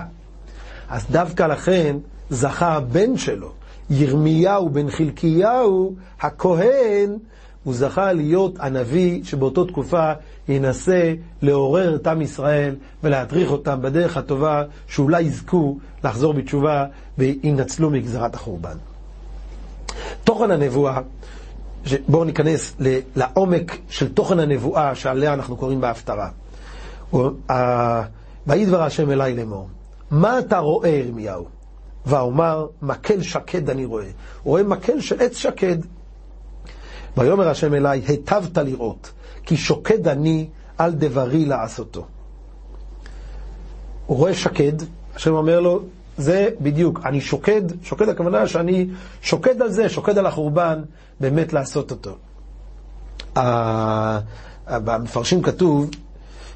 אז 0.90 1.06
דווקא 1.12 1.44
לכן 1.44 1.98
זכה 2.30 2.74
הבן 2.74 3.18
שלו, 3.18 3.52
ירמיהו 3.90 4.70
בן 4.70 4.90
חלקיהו, 4.90 5.96
הכהן, 6.22 7.18
הוא 7.64 7.74
זכה 7.74 8.14
להיות 8.14 8.56
הנביא 8.60 9.24
שבאותה 9.24 9.62
תקופה 9.68 10.12
ינסה 10.48 11.14
לעורר 11.42 11.96
את 11.96 12.08
עם 12.08 12.22
ישראל 12.22 12.76
ולהדריך 13.04 13.52
אותם 13.52 13.82
בדרך 13.82 14.18
הטובה, 14.18 14.64
שאולי 14.88 15.22
יזכו 15.22 15.78
לחזור 16.04 16.34
בתשובה 16.34 16.86
וינצלו 17.18 17.90
מגזרת 17.90 18.36
החורבן. 18.36 18.78
תוכן 20.24 20.52
הנבואה, 20.52 21.02
בואו 22.08 22.24
ניכנס 22.24 22.76
לעומק 23.16 23.78
של 23.90 24.14
תוכן 24.14 24.40
הנבואה 24.40 24.96
שעליה 24.96 25.34
אנחנו 25.34 25.58
קוראים 25.58 25.82
בהפטרה. 25.82 26.30
ויהי 28.48 28.66
דבר 28.66 28.84
השם 28.84 29.12
אליי 29.12 29.36
לאמור, 29.36 29.70
מה 30.12 30.40
אתה 30.40 30.60
רואה 30.60 30.90
ירמיהו? 30.90 31.46
ואומר, 32.06 32.68
מקל 32.82 33.22
שקד 33.22 33.70
אני 33.70 33.86
רואה. 33.86 34.06
הוא 34.06 34.12
רואה 34.44 34.64
מקל 34.64 35.02
של 35.02 35.22
עץ 35.22 35.38
שקד. 35.38 35.78
ויאמר 37.18 37.50
השם 37.50 37.74
אליי, 37.74 38.02
היטבת 38.08 38.58
לראות, 38.58 39.12
כי 39.44 39.58
שוקד 39.58 40.08
אני 40.08 40.48
על 40.78 40.92
דברי 40.92 41.46
לעשותו. 41.46 42.06
הוא 44.06 44.18
רואה 44.18 44.34
שקד, 44.34 44.74
השם 45.16 45.34
אומר 45.34 45.60
לו, 45.60 45.82
זה 46.18 46.50
בדיוק, 46.62 47.00
אני 47.06 47.22
שוקד, 47.22 47.62
שוקד 47.84 48.10
הכוונה 48.10 48.48
שאני 48.48 48.88
שוקד 49.22 49.62
על 49.62 49.72
זה, 49.72 49.90
שוקד 49.90 50.18
על 50.18 50.26
החורבן, 50.26 50.82
באמת 51.20 51.54
לעשות 51.54 51.92
אותו. 51.92 52.16
במפרשים 54.68 55.42
כתוב, 55.42 55.90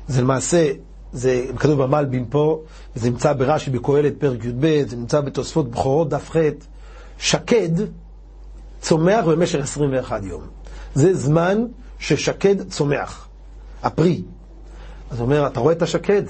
זה 0.07 0.21
למעשה, 0.21 0.71
זה 1.13 1.45
כתוב 1.57 1.83
במלבים 1.83 2.25
פה, 2.25 2.61
זה 2.95 3.09
נמצא 3.09 3.33
ברש"י 3.33 3.69
בקהלת 3.71 4.13
פרק 4.19 4.45
י"ב, 4.45 4.83
זה 4.87 4.95
נמצא 4.95 5.21
בתוספות 5.21 5.71
בכורות 5.71 6.09
דף 6.09 6.29
ח', 6.29 6.37
שקד 7.17 7.69
צומח 8.81 9.25
במשך 9.25 9.59
21 9.59 10.23
יום. 10.23 10.41
זה 10.95 11.13
זמן 11.13 11.65
ששקד 11.99 12.69
צומח, 12.69 13.27
הפרי. 13.83 14.23
אז 15.11 15.19
הוא 15.19 15.25
אומר, 15.25 15.47
אתה 15.47 15.59
רואה 15.59 15.73
את 15.73 15.81
השקד? 15.81 16.23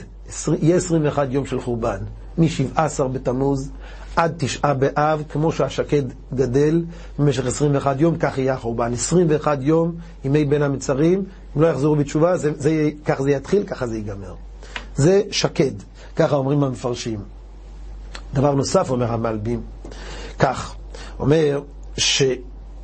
יהיה 0.61 0.75
21 0.75 1.27
יום 1.31 1.45
של 1.45 1.61
חורבן. 1.61 1.97
מ-17 2.39 3.04
בתמוז 3.12 3.71
עד 4.15 4.34
תשעה 4.38 4.73
באב, 4.73 5.23
כמו 5.30 5.52
שהשקד 5.52 6.04
גדל 6.34 6.84
במשך 7.19 7.45
21 7.45 8.02
יום, 8.02 8.17
כך 8.19 8.38
יהיה 8.38 8.54
החורבן. 8.54 8.93
21 8.93 9.58
יום, 9.62 9.95
ימי 10.25 10.45
בין 10.45 10.62
המצרים, 10.62 11.23
אם 11.58 11.62
לא 11.62 11.67
יחזרו 11.67 11.95
בתשובה, 11.95 12.38
זה, 12.38 12.52
זה, 12.58 12.89
כך 13.06 13.21
זה 13.21 13.32
יתחיל, 13.32 13.63
ככה 13.63 13.88
זה 13.88 13.95
ייגמר. 13.97 14.34
זה 14.95 15.21
שקד, 15.32 15.71
ככה 16.15 16.36
אומרים 16.36 16.63
המפרשים. 16.63 17.19
דבר 18.34 18.56
נוסף, 18.56 18.89
אומר 18.89 19.12
המלבים, 19.13 19.62
כך, 20.39 20.75
אומר 21.19 21.62
ש... 21.97 22.23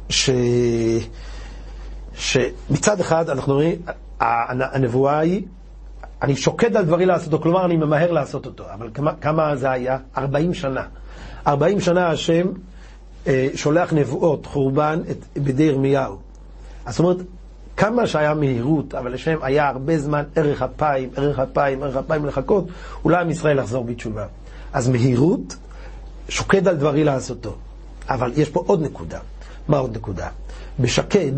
ש... 0.10 0.30
שמצד 2.14 3.00
אחד 3.00 3.30
אנחנו 3.30 3.54
רואים, 3.54 3.76
הנבואה 4.20 5.20
היא 5.20 5.42
אני 6.22 6.36
שוקד 6.36 6.76
על 6.78 6.86
דברי 6.86 7.06
לעשותו, 7.06 7.42
כלומר 7.42 7.66
אני 7.66 7.78
ממהר 7.78 8.12
לעשות 8.12 8.46
אותו. 8.46 8.64
אבל 8.74 8.90
כמה, 8.94 9.14
כמה 9.22 9.56
זה 9.56 9.72
היה? 9.72 9.98
40 10.18 10.54
שנה. 10.54 10.84
40 11.48 11.80
שנה 11.80 12.10
השם 12.10 12.48
אה, 13.28 13.48
שולח 13.56 13.94
נבואות, 13.94 14.46
חורבן, 14.46 15.00
את, 15.12 15.38
בידי 15.38 15.64
ירמיהו. 15.64 16.18
זאת 16.90 17.00
אומרת, 17.00 17.18
כמה 17.78 18.08
שהיה 18.08 18.34
מהירות, 18.34 18.96
אבל 18.96 19.14
לשם 19.14 19.38
היה 19.42 19.70
הרבה 19.70 20.00
זמן 20.00 20.24
ערך 20.36 20.62
אפיים, 20.62 21.10
ערך 21.16 21.40
אפיים, 21.40 21.84
ערך 21.84 21.96
אפיים 21.96 22.26
לחכות, 22.26 22.68
אולי 23.04 23.22
עם 23.22 23.30
ישראל 23.30 23.60
לחזור 23.60 23.84
בתשובה. 23.84 24.26
אז 24.74 24.90
מהירות, 24.90 25.56
שוקד 26.30 26.68
על 26.68 26.76
דברי 26.76 27.04
לעשותו. 27.04 27.56
אבל 28.10 28.32
יש 28.36 28.50
פה 28.50 28.64
עוד 28.68 28.82
נקודה. 28.82 29.20
מה 29.68 29.78
עוד 29.78 29.96
נקודה? 29.96 30.28
בשקד 30.80 31.32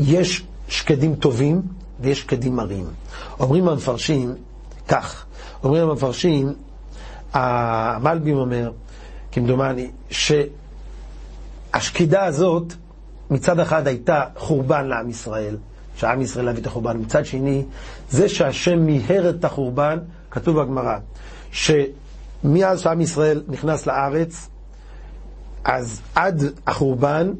יש 0.00 0.44
שקדים 0.68 1.14
טובים 1.14 1.62
ויש 2.02 2.20
שקדים 2.20 2.56
מרים. 2.56 2.86
אומרים 3.40 3.68
המפרשים 3.68 4.34
כך, 4.88 5.24
אומרים 5.64 5.88
המפרשים, 5.88 6.52
המלבים 7.32 8.36
אומר, 8.36 8.70
כמדומני, 9.32 9.90
שהשקידה 11.70 12.24
הזאת 12.24 12.72
מצד 13.30 13.60
אחד 13.60 13.86
הייתה 13.86 14.24
חורבן 14.36 14.86
לעם 14.86 15.10
ישראל, 15.10 15.56
שעם 15.96 16.20
ישראל 16.20 16.44
להביא 16.44 16.60
את 16.62 16.66
החורבן, 16.66 16.96
מצד 16.98 17.26
שני, 17.26 17.64
זה 18.10 18.28
שהשם 18.28 18.78
מיהר 18.78 19.30
את 19.30 19.44
החורבן, 19.44 19.98
כתוב 20.30 20.60
בגמרא, 20.62 20.98
שמאז 21.52 22.80
שעם 22.80 23.00
ישראל 23.00 23.42
נכנס 23.48 23.86
לארץ, 23.86 24.48
אז 25.64 26.00
עד 26.14 26.42
החורבן 26.66 27.32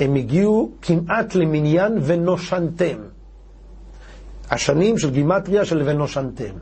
הם 0.00 0.14
הגיעו 0.14 0.70
כמעט 0.82 1.34
למניין 1.34 1.98
ונושנתם. 2.02 2.96
השנים 4.52 4.98
של 4.98 5.10
גימטריה 5.10 5.64
של 5.64 5.82
ונושנתם. 5.84 6.52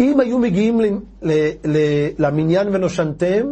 אם 0.00 0.20
היו 0.20 0.38
מגיעים 0.38 0.80
ל, 0.80 0.84
ל, 1.22 1.32
ל, 1.64 1.76
למניין 2.18 2.68
ונושנתם, 2.72 3.46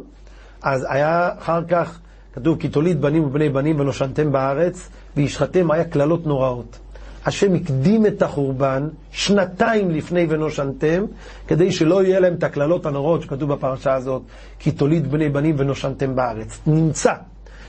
אז 0.62 0.87
היה 0.88 1.31
אחר 1.38 1.64
כך, 1.64 1.98
כתוב, 2.33 2.59
כי 2.61 2.68
תוליד 2.68 3.00
בנים 3.00 3.24
ובני 3.24 3.48
בנים 3.48 3.81
ונושנתם 3.81 4.33
בארץ, 4.33 4.88
וישחתם 5.16 5.70
היה 5.70 5.85
קללות 5.85 6.26
נוראות. 6.26 6.78
השם 7.26 7.54
הקדים 7.54 8.07
את 8.07 8.22
החורבן 8.22 8.88
שנתיים 9.11 9.90
לפני 9.90 10.26
ונושנתם, 10.28 11.04
כדי 11.46 11.72
שלא 11.72 12.04
יהיה 12.04 12.20
להם 12.20 12.35
את 12.35 12.42
הקללות 12.42 12.87
הנוראות 12.87 13.22
שכתוב 13.22 13.52
בפרשה 13.52 13.94
הזאת, 13.94 14.22
כי 14.59 14.70
תוליד 14.70 15.11
בני 15.11 15.28
בנים 15.28 15.54
ונושנתם 15.59 16.16
בארץ. 16.16 16.59
נמצא 16.66 17.12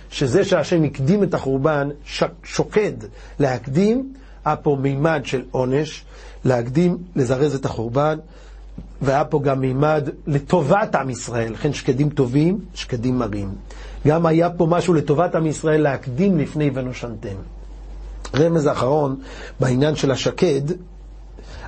שזה 0.10 0.44
שהשם 0.44 0.84
הקדים 0.84 1.24
את 1.24 1.34
החורבן, 1.34 1.90
שוקד 2.44 2.94
להקדים 3.40 4.14
היה 4.46 4.56
פה 4.56 4.78
מימד 4.82 5.22
של 5.24 5.42
עונש, 5.52 6.06
להקדים, 6.46 6.98
לזרז 7.16 7.56
את 7.56 7.66
החורבן, 7.66 8.18
והיה 9.02 9.26
פה 9.26 9.40
גם 9.44 9.60
מימד 9.60 10.10
לטובת 10.28 10.96
עם 10.96 11.10
ישראל, 11.10 11.54
לכן 11.54 11.74
שקדים 11.74 12.10
טובים, 12.10 12.60
שקדים 12.74 13.18
מרים. 13.18 13.50
גם 14.08 14.26
היה 14.26 14.50
פה 14.50 14.66
משהו 14.66 14.94
לטובת 14.94 15.36
עם 15.36 15.46
ישראל 15.46 15.82
להקדים 15.82 16.38
לפני 16.38 16.72
ונושנתם. 16.74 17.36
רמז 18.36 18.66
האחרון 18.66 19.16
בעניין 19.60 19.96
של 19.96 20.12
השקד, 20.12 20.62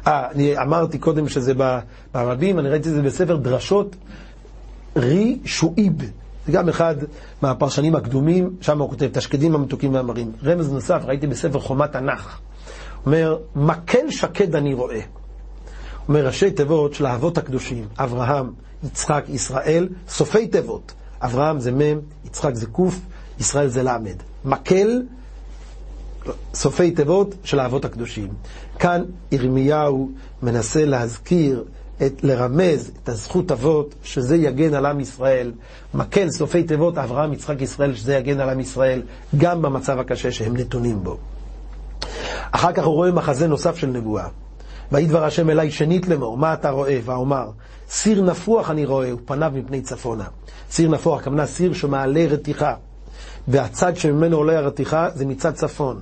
אה, 0.08 0.32
אני 0.32 0.58
אמרתי 0.58 0.98
קודם 0.98 1.30
שזה 1.30 1.54
ברבים, 2.14 2.60
אני 2.60 2.70
ראיתי 2.70 2.90
את 2.90 2.94
זה 2.94 3.02
בספר 3.02 3.36
דרשות, 3.36 3.96
רי 4.96 5.40
שואיב. 5.46 5.94
זה 6.46 6.52
גם 6.52 6.70
אחד 6.70 6.96
מהפרשנים 7.42 7.96
הקדומים, 7.96 8.56
שם 8.62 8.82
הוא 8.82 8.90
כותב, 8.90 9.06
את 9.06 9.18
השקדים 9.18 9.56
המתוקים 9.56 9.94
והמרים. 9.94 10.32
רמז 10.44 10.72
נוסף, 10.72 11.02
ראיתי 11.06 11.28
בספר 11.28 11.60
חומת 11.60 11.92
תנ"ך. 11.92 12.40
אומר, 13.06 13.38
מקל 13.56 14.12
שקד 14.12 14.56
אני 14.56 14.74
רואה. 14.74 15.00
אומר, 16.08 16.26
ראשי 16.26 16.52
תיבות 16.52 16.94
של 16.94 17.06
האבות 17.06 17.38
הקדושים, 17.38 17.88
אברהם, 17.98 18.52
יצחק, 18.84 19.24
ישראל, 19.30 19.90
סופי 20.08 20.48
תיבות. 20.48 20.94
אברהם 21.22 21.60
זה 21.60 21.72
מ', 21.72 22.00
יצחק 22.26 22.56
זה 22.56 22.66
ק', 22.66 22.80
ישראל 23.40 23.68
זה 23.68 23.84
ל'. 23.84 23.98
מקל, 24.46 25.02
סופי 26.54 26.92
תיבות 26.92 27.36
של 27.44 27.60
האבות 27.60 27.86
הקדושים. 27.86 28.28
כאן 28.80 29.04
ירמיהו 29.32 30.12
מנסה 30.44 30.86
להזכיר, 30.86 31.64
את, 32.06 32.24
לרמז 32.24 32.92
את 33.04 33.10
הזכות 33.10 33.52
אבות, 33.52 33.96
שזה 34.04 34.36
יגן 34.36 34.74
על 34.74 34.86
עם 34.86 35.00
ישראל. 35.00 35.52
מקל 35.94 36.30
סופי 36.32 36.64
תיבות 36.64 36.98
אברהם, 36.98 37.34
יצחק, 37.34 37.62
ישראל, 37.62 37.96
שזה 37.96 38.16
יגן 38.16 38.40
על 38.40 38.50
עם 38.50 38.60
ישראל, 38.60 39.02
גם 39.38 39.62
במצב 39.62 40.00
הקשה 40.00 40.32
שהם 40.32 40.58
נתונים 40.58 41.04
בו. 41.04 41.18
אחר 42.52 42.72
כך 42.72 42.84
הוא 42.84 42.94
רואה 42.94 43.12
מחזה 43.12 43.48
נוסף 43.48 43.76
של 43.76 43.88
נבואה. 43.88 44.28
ויהי 44.92 45.08
דבר 45.08 45.24
השם 45.24 45.50
אליי 45.50 45.72
שנית 45.72 46.08
לאמור, 46.08 46.38
מה 46.38 46.54
אתה 46.54 46.70
רואה? 46.70 47.00
ואומר, 47.06 47.50
סיר 47.90 48.22
נפוח 48.22 48.70
אני 48.72 48.86
רואה, 48.86 49.16
ופניו 49.16 49.52
מפני 49.56 49.82
צפונה. 49.82 50.26
סיר 50.72 50.90
נפוח, 50.90 51.20
הכוונה 51.22 51.46
סיר 51.46 51.74
שמעלה 51.74 52.26
רתיחה. 52.30 52.74
והצד 53.48 53.96
שממנו 53.96 54.38
עולה 54.38 54.58
הרתיחה 54.58 55.10
זה 55.14 55.26
מצד 55.26 55.54
צפון. 55.54 56.00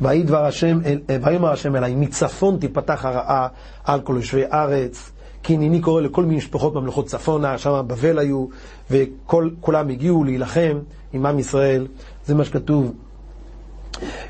ויהי 0.00 0.22
דבר 0.22 0.44
השם, 0.44 0.78
ויאמר 1.22 1.52
השם 1.52 1.76
אליי, 1.76 1.94
מצפון 1.94 2.58
תיפתח 2.60 3.04
הרעה 3.04 3.48
על 3.84 4.00
כל 4.00 4.14
יושבי 4.16 4.44
ארץ, 4.52 5.10
כי 5.42 5.54
הנני 5.54 5.80
קורא 5.80 6.00
לכל 6.00 6.22
מיני 6.24 6.36
משפחות 6.36 6.74
ממלכות 6.74 7.06
צפונה, 7.06 7.58
שם 7.58 7.84
בבל 7.86 8.18
היו, 8.18 8.46
וכולם 8.90 9.88
הגיעו 9.88 10.24
להילחם 10.24 10.78
עם 11.12 11.26
עם 11.26 11.38
ישראל, 11.38 11.86
זה 12.26 12.34
מה 12.34 12.44
שכתוב. 12.44 12.92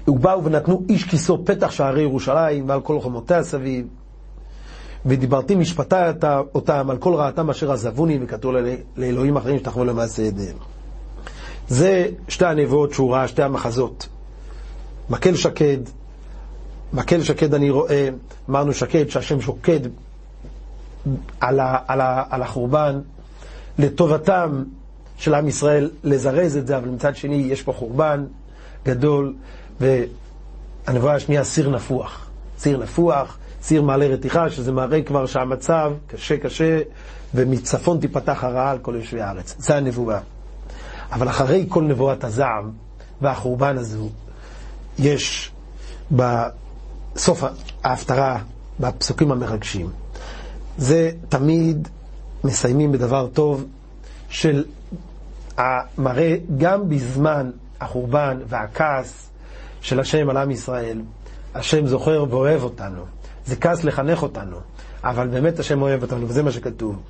ובאו 0.09 0.44
ונתנו 0.44 0.83
איש 0.88 1.04
כיסו 1.04 1.44
פתח 1.44 1.70
שערי 1.70 2.02
ירושלים 2.02 2.68
ועל 2.68 2.81
כל 2.81 3.00
חומותיה 3.00 3.42
סביב. 3.42 3.87
ודיברתי 5.07 5.54
משפטי 5.54 5.96
אותם 6.54 6.90
על 6.90 6.96
כל 6.96 7.14
רעתם 7.14 7.50
אשר 7.50 7.72
עזבוני 7.72 8.18
וכתוב 8.22 8.54
לאלוהים 8.96 9.37
אחרים 9.37 9.59
שתחוו 9.59 9.85
למעשה 9.85 10.22
ידיהם. 10.22 10.57
זה 11.68 12.07
שתי 12.28 12.46
הנבואות 12.46 12.92
שהוא 12.92 13.12
ראה, 13.14 13.28
שתי 13.28 13.42
המחזות. 13.42 14.09
מקל 15.11 15.35
שקד, 15.35 15.78
מקל 16.92 17.22
שקד 17.22 17.54
אני 17.54 17.70
רואה, 17.70 18.09
אמרנו 18.50 18.74
שקד, 18.74 19.09
שהשם 19.09 19.40
שוקד 19.40 19.81
על, 21.40 21.61
ה, 21.61 21.78
על, 21.87 22.00
ה, 22.00 22.24
על 22.31 22.42
החורבן, 22.42 23.00
לטובתם 23.78 24.62
של 25.16 25.35
עם 25.35 25.48
ישראל 25.48 25.90
לזרז 26.04 26.57
את 26.57 26.66
זה, 26.66 26.76
אבל 26.76 26.88
מצד 26.88 27.16
שני 27.16 27.35
יש 27.35 27.62
פה 27.62 27.72
חורבן 27.72 28.24
גדול, 28.87 29.35
והנבואה 29.81 31.14
השנייה 31.14 31.45
סיר 31.45 31.71
נפוח. 31.71 32.29
סיר 32.59 32.79
נפוח, 32.79 33.38
סיר 33.62 33.83
מעלה 33.83 34.07
רתיחה, 34.07 34.51
שזה 34.51 34.73
מראה 34.73 35.03
כבר 35.03 35.27
שהמצב 35.27 35.93
קשה 36.07 36.37
קשה, 36.37 36.81
ומצפון 37.35 38.01
תיפתח 38.01 38.45
הרעה 38.45 38.71
על 38.71 38.79
כל 38.79 38.95
יושבי 38.97 39.21
הארץ. 39.21 39.55
זה 39.59 39.77
הנבואה. 39.77 40.19
אבל 41.12 41.29
אחרי 41.29 41.67
כל 41.69 41.83
נבואת 41.85 42.25
הזעם 42.25 42.71
והחורבן 43.21 43.79
הזו, 43.79 44.09
יש 44.99 45.51
בסוף 46.11 47.45
ההפטרה, 47.85 48.38
בפסוקים 48.81 49.33
המרגשים. 49.33 49.91
זה 50.79 51.11
תמיד 51.29 51.88
מסיימים 52.45 52.93
בדבר 52.93 53.27
טוב 53.33 53.64
של 54.29 54.64
המראה 55.57 56.37
גם 56.59 56.88
בזמן 56.88 57.51
החורבן 57.81 58.38
והכעס 58.47 59.31
של 59.81 60.01
השם 60.01 60.31
על 60.31 60.37
עם 60.37 60.51
ישראל. 60.51 61.01
השם 61.55 61.87
זוכר 61.87 62.25
ואוהב 62.31 62.62
אותנו. 62.62 63.03
זה 63.47 63.57
כעס 63.57 63.85
לחנך 63.85 64.23
אותנו, 64.23 64.57
אבל 65.05 65.29
באמת 65.29 65.59
השם 65.59 65.83
אוהב 65.83 66.03
אותנו, 66.03 66.29
וזה 66.29 66.43
מה 66.43 66.53
שכתוב. 66.53 67.03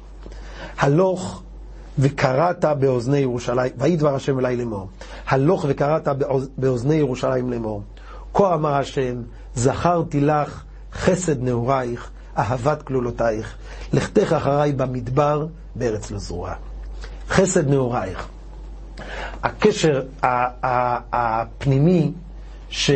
הלוך 0.79 1.43
וקראת 1.99 2.65
באוזני 2.65 3.19
ירושלים, 3.19 3.73
ויהי 3.79 3.97
דבר 3.97 4.15
השם 4.15 4.39
אליי 4.39 4.57
לאמור, 4.57 4.89
הלוך 5.29 5.65
וקראת 5.69 6.09
באוזני 6.59 6.95
ירושלים 6.95 7.51
לאמור, 7.51 7.83
כה 8.35 8.55
אמר 8.55 8.75
השם, 8.75 9.23
זכרתי 9.55 10.21
לך 10.21 10.63
חסד 10.93 11.43
נעורייך, 11.43 12.11
אהבת 12.39 12.83
כלולותייך, 12.83 13.57
לכתך 13.93 14.33
אחריי 14.33 14.73
במדבר, 14.73 15.47
בארץ 15.75 16.11
לא 16.11 16.19
זרועה. 16.19 16.55
חסד 17.29 17.71
נעורייך. 17.71 18.29
הקשר 19.43 20.03
הפנימי 21.13 22.13
ש, 22.71 22.91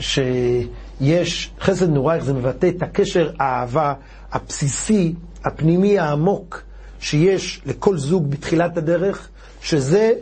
שיש, 0.00 1.50
חסד 1.60 1.90
נעורייך 1.90 2.24
זה 2.24 2.32
מבטא 2.32 2.68
את 2.76 2.82
הקשר 2.82 3.30
האהבה 3.38 3.94
הבסיסי, 4.32 5.14
הפנימי 5.44 5.98
העמוק, 5.98 6.62
שיש 7.00 7.62
לכל 7.66 7.98
זוג 7.98 8.30
בתחילת 8.30 8.76
הדרך, 8.76 9.28
שזה 9.60 10.12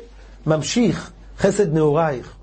ממשיך, 0.46 1.10
חסד 1.38 1.74
נעורייך. 1.74 2.34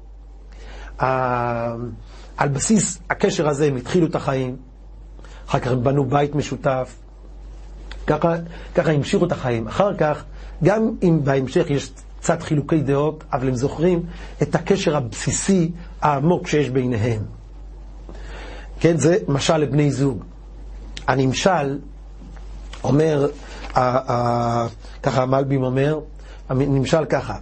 על 2.37 2.49
בסיס 2.53 2.99
הקשר 3.09 3.49
הזה 3.49 3.65
הם 3.65 3.75
התחילו 3.75 4.07
את 4.07 4.15
החיים, 4.15 4.55
אחר 5.47 5.59
כך 5.59 5.67
הם 5.71 5.83
בנו 5.83 6.05
בית 6.05 6.35
משותף, 6.35 6.95
ככה, 8.07 8.35
ככה 8.75 8.91
המשיכו 8.91 9.25
את 9.25 9.31
החיים. 9.31 9.67
אחר 9.67 9.97
כך, 9.97 10.23
גם 10.63 10.91
אם 11.03 11.19
בהמשך 11.23 11.65
יש 11.69 11.91
קצת 12.29 12.43
חילוקי 12.43 12.81
דעות, 12.81 13.23
אבל 13.33 13.47
הם 13.47 13.55
זוכרים 13.55 14.03
את 14.41 14.55
הקשר 14.55 14.97
הבסיסי 14.97 15.71
העמוק 16.01 16.47
שיש 16.47 16.69
ביניהם. 16.69 17.21
כן, 18.79 18.97
זה 18.97 19.17
משל 19.27 19.57
לבני 19.57 19.91
זוג. 19.91 20.23
הנמשל 21.07 21.79
אומר, 22.83 23.27
ככה 25.03 25.21
המלבים 25.21 25.63
אומר, 25.63 25.99
הנמשל 26.49 27.05
ככה, 27.05 27.35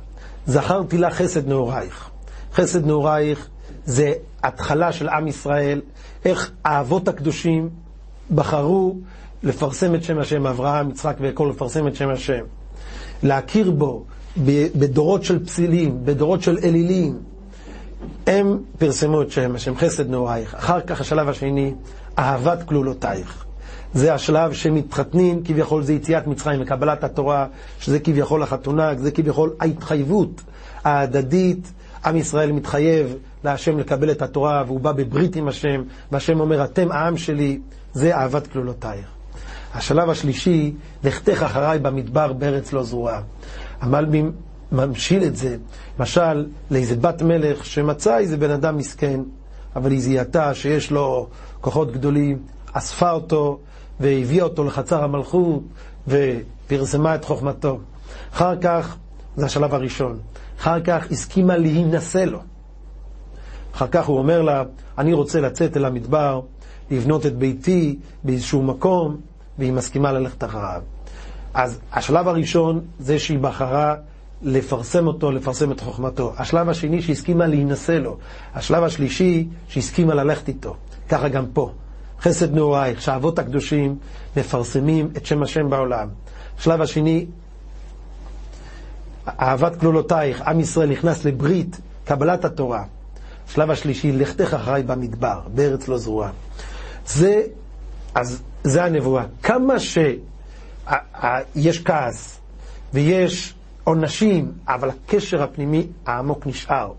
זכרתי 0.46 0.98
לך 0.98 1.14
חסד 1.14 1.48
נעורייך. 1.48 2.10
חסד 2.54 2.86
נעורייך 2.86 3.48
זה 3.86 4.14
התחלה 4.44 4.92
של 4.92 5.10
עם 5.10 5.28
ישראל, 5.28 5.82
איך 6.26 6.52
האבות 6.66 7.08
הקדושים 7.08 7.70
בחרו 8.36 8.96
לפרסם 9.44 9.96
את 9.96 10.04
שם 10.04 10.20
השם, 10.20 10.48
אברהם, 10.48 10.90
יצחק 10.90 11.16
ויעקב, 11.20 11.48
לפרסם 11.50 11.88
את 11.88 11.96
שם 11.96 12.10
השם. 12.10 12.44
להכיר 13.24 13.72
בו 13.72 14.06
בדורות 14.76 15.24
של 15.24 15.46
פסילים, 15.46 16.06
בדורות 16.06 16.42
של 16.42 16.58
אלילים. 16.64 17.20
הם 18.28 18.58
פרסמו 18.78 19.22
את 19.22 19.32
שם 19.32 19.56
השם, 19.56 19.76
חסד 19.76 20.10
נעורייך. 20.10 20.56
אחר 20.56 20.82
כך 20.82 21.02
השלב 21.02 21.30
השני, 21.30 21.74
אהבת 22.20 22.64
כלולותייך. 22.64 23.46
זה 23.94 24.14
השלב 24.14 24.54
שמתחתנים, 24.54 25.44
כביכול 25.44 25.84
זה 25.84 25.94
יציאת 25.94 26.28
מצרים 26.28 26.62
וקבלת 26.62 27.04
התורה, 27.04 27.48
שזה 27.80 28.00
כביכול 28.00 28.44
החתונה, 28.44 28.96
זה 28.96 29.12
כביכול 29.12 29.54
ההתחייבות 29.60 30.42
ההדדית. 30.84 31.72
עם 32.06 32.16
ישראל 32.16 32.52
מתחייב 32.52 33.16
להשם 33.44 33.80
לקבל 33.80 34.12
את 34.12 34.22
התורה, 34.22 34.64
והוא 34.68 34.80
בא 34.80 34.92
בברית 34.92 35.36
עם 35.36 35.48
השם, 35.48 35.82
והשם 36.12 36.40
אומר, 36.40 36.64
אתם 36.64 36.92
העם 36.92 37.18
שלי, 37.18 37.60
זה 37.94 38.16
אהבת 38.16 38.48
כלולותייך. 38.48 39.06
השלב 39.74 40.10
השלישי, 40.10 40.74
לכתך 41.04 41.44
אחריי 41.44 41.80
במדבר 41.80 42.34
בארץ 42.34 42.74
לא 42.74 42.84
זרועה. 42.84 43.22
המלבים 43.82 44.32
ממשיל 44.72 45.24
את 45.24 45.36
זה, 45.36 45.58
למשל, 46.00 46.46
לאיזה 46.72 46.96
בת 46.96 47.22
מלך 47.22 47.66
שמצא 47.66 48.18
איזה 48.18 48.38
בן 48.38 48.52
אדם 48.52 48.78
מסכן, 48.78 49.20
אבל 49.76 49.92
היא 49.92 50.02
זיהתה 50.02 50.54
שיש 50.54 50.92
לו 50.92 51.28
כוחות 51.62 51.92
גדולים, 51.92 52.40
אספה 52.74 53.12
אותו 53.12 53.60
והביאה 54.00 54.44
אותו 54.44 54.64
לחצר 54.64 55.04
המלכות 55.04 55.64
ופרסמה 56.08 57.16
את 57.16 57.26
חוכמתו. 57.26 57.80
אחר 58.34 58.56
כך, 58.62 58.98
זה 59.36 59.46
השלב 59.46 59.74
הראשון, 59.74 60.20
אחר 60.60 60.82
כך 60.82 61.12
הסכימה 61.12 61.58
להינשא 61.58 62.18
לו. 62.18 62.40
אחר 63.76 63.88
כך 63.88 64.06
הוא 64.06 64.18
אומר 64.18 64.42
לה, 64.42 64.64
אני 64.98 65.14
רוצה 65.14 65.42
לצאת 65.42 65.78
אל 65.78 65.86
המדבר, 65.86 66.42
לבנות 66.92 67.26
את 67.26 67.36
ביתי 67.36 68.00
באיזשהו 68.24 68.64
מקום, 68.64 69.18
והיא 69.60 69.74
מסכימה 69.74 70.12
ללכת 70.12 70.44
אחריו. 70.44 70.82
אז 71.54 71.80
השלב 71.94 72.28
הראשון 72.28 72.82
זה 73.00 73.20
שהיא 73.20 73.40
בחרה 73.40 73.96
לפרסם 74.42 75.08
אותו, 75.08 75.32
לפרסם 75.32 75.72
את 75.72 75.80
חוכמתו. 75.80 76.34
השלב 76.38 76.70
השני 76.70 77.02
שהסכימה 77.02 77.48
להינשא 77.48 77.92
לו. 77.92 78.18
השלב 78.54 78.84
השלישי 78.84 79.48
שהסכימה 79.68 80.14
ללכת 80.14 80.48
איתו. 80.48 80.76
ככה 81.10 81.30
גם 81.30 81.46
פה. 81.54 81.72
חסד 82.22 82.56
נעורייך, 82.56 83.02
שהאבות 83.02 83.40
הקדושים 83.40 83.98
מפרסמים 84.38 85.10
את 85.18 85.26
שם 85.26 85.44
השם 85.44 85.70
בעולם. 85.70 86.08
השלב 86.60 86.82
השני, 86.82 87.26
אהבת 89.28 89.80
כלולותייך, 89.80 90.42
עם 90.42 90.60
ישראל 90.60 90.90
נכנס 90.90 91.26
לברית, 91.26 91.80
קבלת 92.06 92.46
התורה. 92.46 92.84
השלב 93.50 93.72
השלישי, 93.72 94.12
לכתך 94.12 94.54
אחריי 94.54 94.84
במדבר, 94.84 95.40
בארץ 95.56 95.88
לא 95.88 95.98
זרועה. 95.98 96.30
זה, 97.08 97.42
אז 98.16 98.42
זה 98.64 98.84
הנבואה. 98.84 99.24
כמה 99.44 99.80
שיש 101.54 101.84
כעס 101.84 102.40
ויש 102.94 103.54
עונשים, 103.84 104.52
אבל 104.68 104.90
הקשר 104.90 105.44
הפנימי 105.44 105.88
העמוק 106.06 106.48
נשאר. 106.48 106.92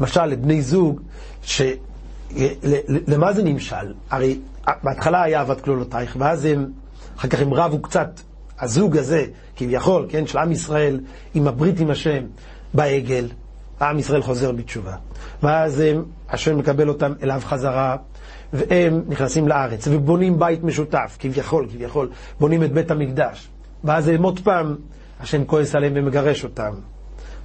למשל, 0.00 0.26
לבני 0.26 0.62
זוג, 0.62 1.00
ש... 1.42 1.62
למה 2.88 3.32
זה 3.32 3.42
נמשל? 3.42 3.94
הרי 4.10 4.38
בהתחלה 4.82 5.22
היה 5.22 5.38
אהבת 5.38 5.60
כלולותייך, 5.60 6.16
ואז 6.18 6.44
הם, 6.44 6.72
אחר 7.18 7.28
כך 7.28 7.40
הם 7.40 7.54
רבו 7.54 7.82
קצת, 7.82 8.20
הזוג 8.60 8.96
הזה, 8.96 9.24
כביכול, 9.56 10.06
כן, 10.08 10.26
של 10.26 10.38
עם 10.38 10.52
ישראל, 10.52 11.00
עם 11.34 11.48
הברית 11.48 11.80
עם 11.80 11.90
השם, 11.90 12.24
בעגל, 12.74 13.28
עם 13.80 13.98
ישראל 13.98 14.22
חוזר 14.22 14.52
בתשובה. 14.52 14.96
ואז 15.42 15.80
הם, 15.80 16.04
השם 16.28 16.58
מקבל 16.58 16.88
אותם 16.88 17.12
אליו 17.22 17.40
חזרה, 17.44 17.96
והם 18.52 19.02
נכנסים 19.08 19.48
לארץ, 19.48 19.88
ובונים 19.90 20.38
בית 20.38 20.64
משותף, 20.64 21.16
כביכול, 21.18 21.66
כביכול, 21.72 22.10
בונים 22.40 22.62
את 22.64 22.72
בית 22.72 22.90
המקדש. 22.90 23.48
ואז 23.84 24.08
הם 24.08 24.22
עוד 24.22 24.40
פעם, 24.40 24.76
השם 25.20 25.44
כועס 25.44 25.74
עליהם 25.74 25.92
ומגרש 25.96 26.44
אותם. 26.44 26.72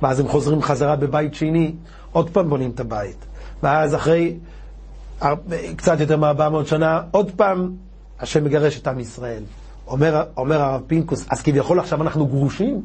ואז 0.02 0.20
הם 0.20 0.28
חוזרים 0.28 0.62
חזרה 0.62 0.96
בבית 0.96 1.34
שני, 1.34 1.74
עוד 2.12 2.30
פעם 2.30 2.50
בונים 2.50 2.72
את 2.76 2.80
הבית. 2.80 3.26
ואז 3.64 3.96
אחרי 3.96 4.38
קצת 5.76 6.00
יותר 6.00 6.18
מ-400 6.18 6.66
שנה, 6.66 7.02
עוד 7.12 7.32
פעם 7.36 7.72
השם 8.20 8.44
מגרש 8.44 8.80
את 8.80 8.88
עם 8.88 9.00
ישראל. 9.00 9.44
אומר, 9.88 10.24
אומר 10.38 10.62
הרב 10.62 10.82
פינקוס, 10.88 11.26
אז 11.32 11.42
כביכול 11.42 11.80
עכשיו 11.80 12.02
אנחנו 12.02 12.28
גרושים? 12.28 12.82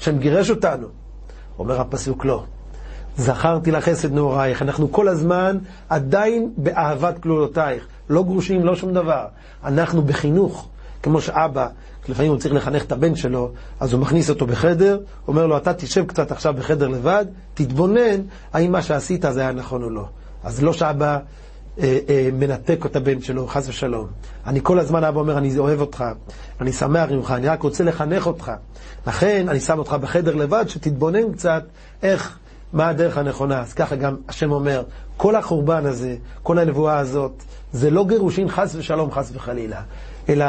השם 0.00 0.18
גירש 0.18 0.50
אותנו. 0.50 0.86
אומר 1.58 1.80
הפסוק 1.80 2.24
לא. 2.24 2.44
זכרתי 3.16 3.70
לך 3.70 3.84
חסד 3.84 4.12
נעורייך. 4.12 4.62
אנחנו 4.62 4.92
כל 4.92 5.08
הזמן 5.08 5.58
עדיין 5.88 6.52
באהבת 6.56 7.18
כלולותייך. 7.18 7.86
לא 8.08 8.22
גרושים, 8.22 8.64
לא 8.64 8.76
שום 8.76 8.92
דבר. 8.92 9.24
אנחנו 9.64 10.02
בחינוך, 10.02 10.68
כמו 11.02 11.20
שאבא, 11.20 11.68
לפעמים 12.08 12.30
הוא 12.30 12.40
צריך 12.40 12.54
לחנך 12.54 12.84
את 12.84 12.92
הבן 12.92 13.14
שלו, 13.14 13.50
אז 13.80 13.92
הוא 13.92 14.00
מכניס 14.00 14.30
אותו 14.30 14.46
בחדר, 14.46 15.00
אומר 15.28 15.46
לו, 15.46 15.56
אתה 15.56 15.74
תשב 15.74 16.06
קצת 16.06 16.32
עכשיו 16.32 16.54
בחדר 16.54 16.88
לבד, 16.88 17.24
תתבונן 17.54 18.20
האם 18.52 18.72
מה 18.72 18.82
שעשית 18.82 19.24
זה 19.30 19.40
היה 19.40 19.52
נכון 19.52 19.82
או 19.82 19.90
לא. 19.90 20.04
אז 20.44 20.62
לא 20.62 20.72
שאבא 20.72 21.18
אה, 21.78 21.98
אה, 22.08 22.28
מנתק 22.32 22.86
את 22.86 22.96
הבן 22.96 23.20
שלו, 23.20 23.46
חס 23.46 23.68
ושלום. 23.68 24.06
אני 24.46 24.60
כל 24.62 24.78
הזמן 24.78 25.04
אבא 25.04 25.20
אומר, 25.20 25.38
אני 25.38 25.58
אוהב 25.58 25.80
אותך, 25.80 26.04
אני 26.60 26.72
שמח 26.72 27.10
ממך, 27.10 27.30
אני 27.30 27.48
רק 27.48 27.62
רוצה 27.62 27.84
לחנך 27.84 28.26
אותך. 28.26 28.52
לכן 29.06 29.48
אני 29.48 29.60
שם 29.60 29.78
אותך 29.78 29.96
בחדר 30.00 30.34
לבד, 30.34 30.64
שתתבונן 30.68 31.32
קצת 31.32 31.62
איך, 32.02 32.38
מה 32.76 32.88
הדרך 32.88 33.18
הנכונה. 33.18 33.60
אז 33.60 33.72
ככה 33.72 33.96
גם 33.96 34.16
השם 34.28 34.52
אומר, 34.52 34.82
כל 35.16 35.36
החורבן 35.36 35.86
הזה, 35.86 36.16
כל 36.42 36.58
הנבואה 36.58 36.98
הזאת, 36.98 37.42
זה 37.72 37.90
לא 37.90 38.06
גירושין 38.06 38.48
חס 38.48 38.74
ושלום, 38.74 39.10
חס 39.10 39.30
וחלילה, 39.34 39.80
אלא 40.28 40.46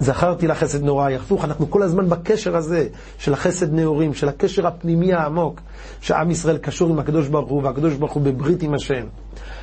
זכרתי 0.00 0.46
לך 0.46 0.58
חסד 0.58 0.84
נורא, 0.84 1.10
הפוך, 1.10 1.44
אנחנו 1.44 1.70
כל 1.70 1.82
הזמן 1.82 2.08
בקשר 2.08 2.56
הזה 2.56 2.86
של 3.18 3.32
החסד 3.32 3.74
נעורים, 3.74 4.14
של 4.14 4.28
הקשר 4.28 4.66
הפנימי 4.66 5.12
העמוק, 5.12 5.60
שעם 6.00 6.30
ישראל 6.30 6.58
קשור 6.58 6.90
עם 6.90 6.98
הקדוש 6.98 7.28
ברוך 7.28 7.50
הוא, 7.50 7.62
והקדוש 7.62 7.94
ברוך 7.94 8.12
הוא 8.12 8.22
בברית 8.22 8.62
עם 8.62 8.74
השם. 8.74 9.06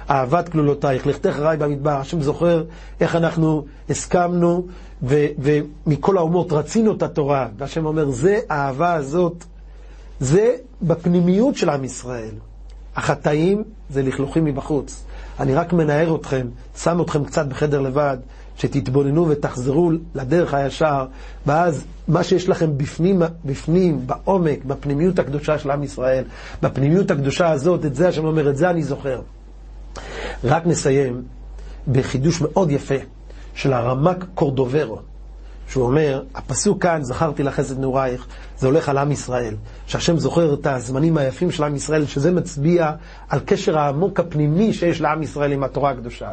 אהבת 0.09 0.49
כלולותייך, 0.49 1.07
לכתך 1.07 1.39
רעי 1.39 1.57
במדבר, 1.57 1.91
השם 1.91 2.21
זוכר 2.21 2.63
איך 2.99 3.15
אנחנו 3.15 3.65
הסכמנו, 3.89 4.65
ומכל 5.03 6.17
האומות 6.17 6.53
רצינו 6.53 6.91
את 6.91 7.03
התורה, 7.03 7.47
והשם 7.57 7.85
אומר, 7.85 8.09
זה 8.09 8.39
האהבה 8.49 8.93
הזאת, 8.93 9.43
זה 10.21 10.55
בפנימיות 10.81 11.55
של 11.55 11.69
עם 11.69 11.83
ישראל. 11.83 12.35
החטאים 12.95 13.63
זה 13.89 14.03
לכלוכים 14.03 14.45
מבחוץ. 14.45 15.03
אני 15.39 15.55
רק 15.55 15.73
מנער 15.73 16.15
אתכם, 16.15 16.47
שם 16.77 17.01
אתכם 17.01 17.25
קצת 17.25 17.45
בחדר 17.45 17.81
לבד, 17.81 18.17
שתתבוננו 18.57 19.29
ותחזרו 19.29 19.91
לדרך 20.15 20.53
הישר, 20.53 21.05
ואז 21.45 21.85
מה 22.07 22.23
שיש 22.23 22.49
לכם 22.49 22.77
בפנים, 22.77 23.21
בפנים, 23.45 24.07
בעומק, 24.07 24.65
בפנימיות 24.65 25.19
הקדושה 25.19 25.59
של 25.59 25.71
עם 25.71 25.83
ישראל, 25.83 26.23
בפנימיות 26.61 27.11
הקדושה 27.11 27.51
הזאת, 27.51 27.85
את 27.85 27.95
זה 27.95 28.07
השם 28.07 28.25
אומר, 28.25 28.49
את 28.49 28.57
זה 28.57 28.69
אני 28.69 28.83
זוכר. 28.83 29.21
רק 30.43 30.65
נסיים 30.65 31.21
בחידוש 31.91 32.41
מאוד 32.41 32.71
יפה 32.71 32.95
של 33.53 33.73
הרמ"ק 33.73 34.25
קורדוברו, 34.35 34.99
שהוא 35.69 35.83
אומר, 35.83 36.23
הפסוק 36.35 36.83
כאן, 36.83 37.03
זכרתי 37.03 37.43
לך 37.43 37.55
חסד 37.55 37.79
נעורייך, 37.79 38.27
זה 38.61 38.67
הולך 38.67 38.89
על 38.89 38.97
עם 38.97 39.11
ישראל, 39.11 39.55
שהשם 39.87 40.17
זוכר 40.17 40.53
את 40.53 40.67
הזמנים 40.67 41.17
היפים 41.17 41.51
של 41.51 41.63
עם 41.63 41.75
ישראל, 41.75 42.05
שזה 42.05 42.31
מצביע 42.31 42.91
על 43.29 43.39
קשר 43.45 43.77
העמוק 43.77 44.19
הפנימי 44.19 44.73
שיש 44.73 45.01
לעם 45.01 45.23
ישראל 45.23 45.51
עם 45.51 45.63
התורה 45.63 45.91
הקדושה. 45.91 46.29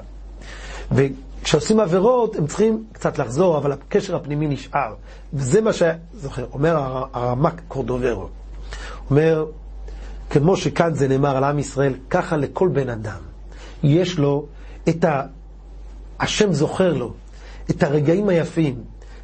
וכשעושים 0.92 1.80
עבירות, 1.80 2.36
הם 2.36 2.46
צריכים 2.46 2.84
קצת 2.92 3.18
לחזור, 3.18 3.58
אבל 3.58 3.72
הקשר 3.72 4.16
הפנימי 4.16 4.46
נשאר. 4.46 4.94
וזה 5.32 5.60
מה 5.60 5.70
שזוכר, 5.72 6.46
אומר 6.52 6.76
הרמ"ק 7.12 7.60
קורדוברו. 7.68 8.28
אומר, 9.10 9.46
כמו 10.30 10.56
שכאן 10.56 10.94
זה 10.94 11.08
נאמר 11.08 11.36
על 11.36 11.44
עם 11.44 11.58
ישראל, 11.58 11.94
ככה 12.10 12.36
לכל 12.36 12.68
בן 12.68 12.88
אדם. 12.88 13.20
יש 13.82 14.18
לו 14.18 14.46
את 14.88 15.04
ה... 15.04 15.22
השם 16.20 16.52
זוכר 16.52 16.92
לו 16.92 17.12
את 17.70 17.82
הרגעים 17.82 18.28
היפים, 18.28 18.74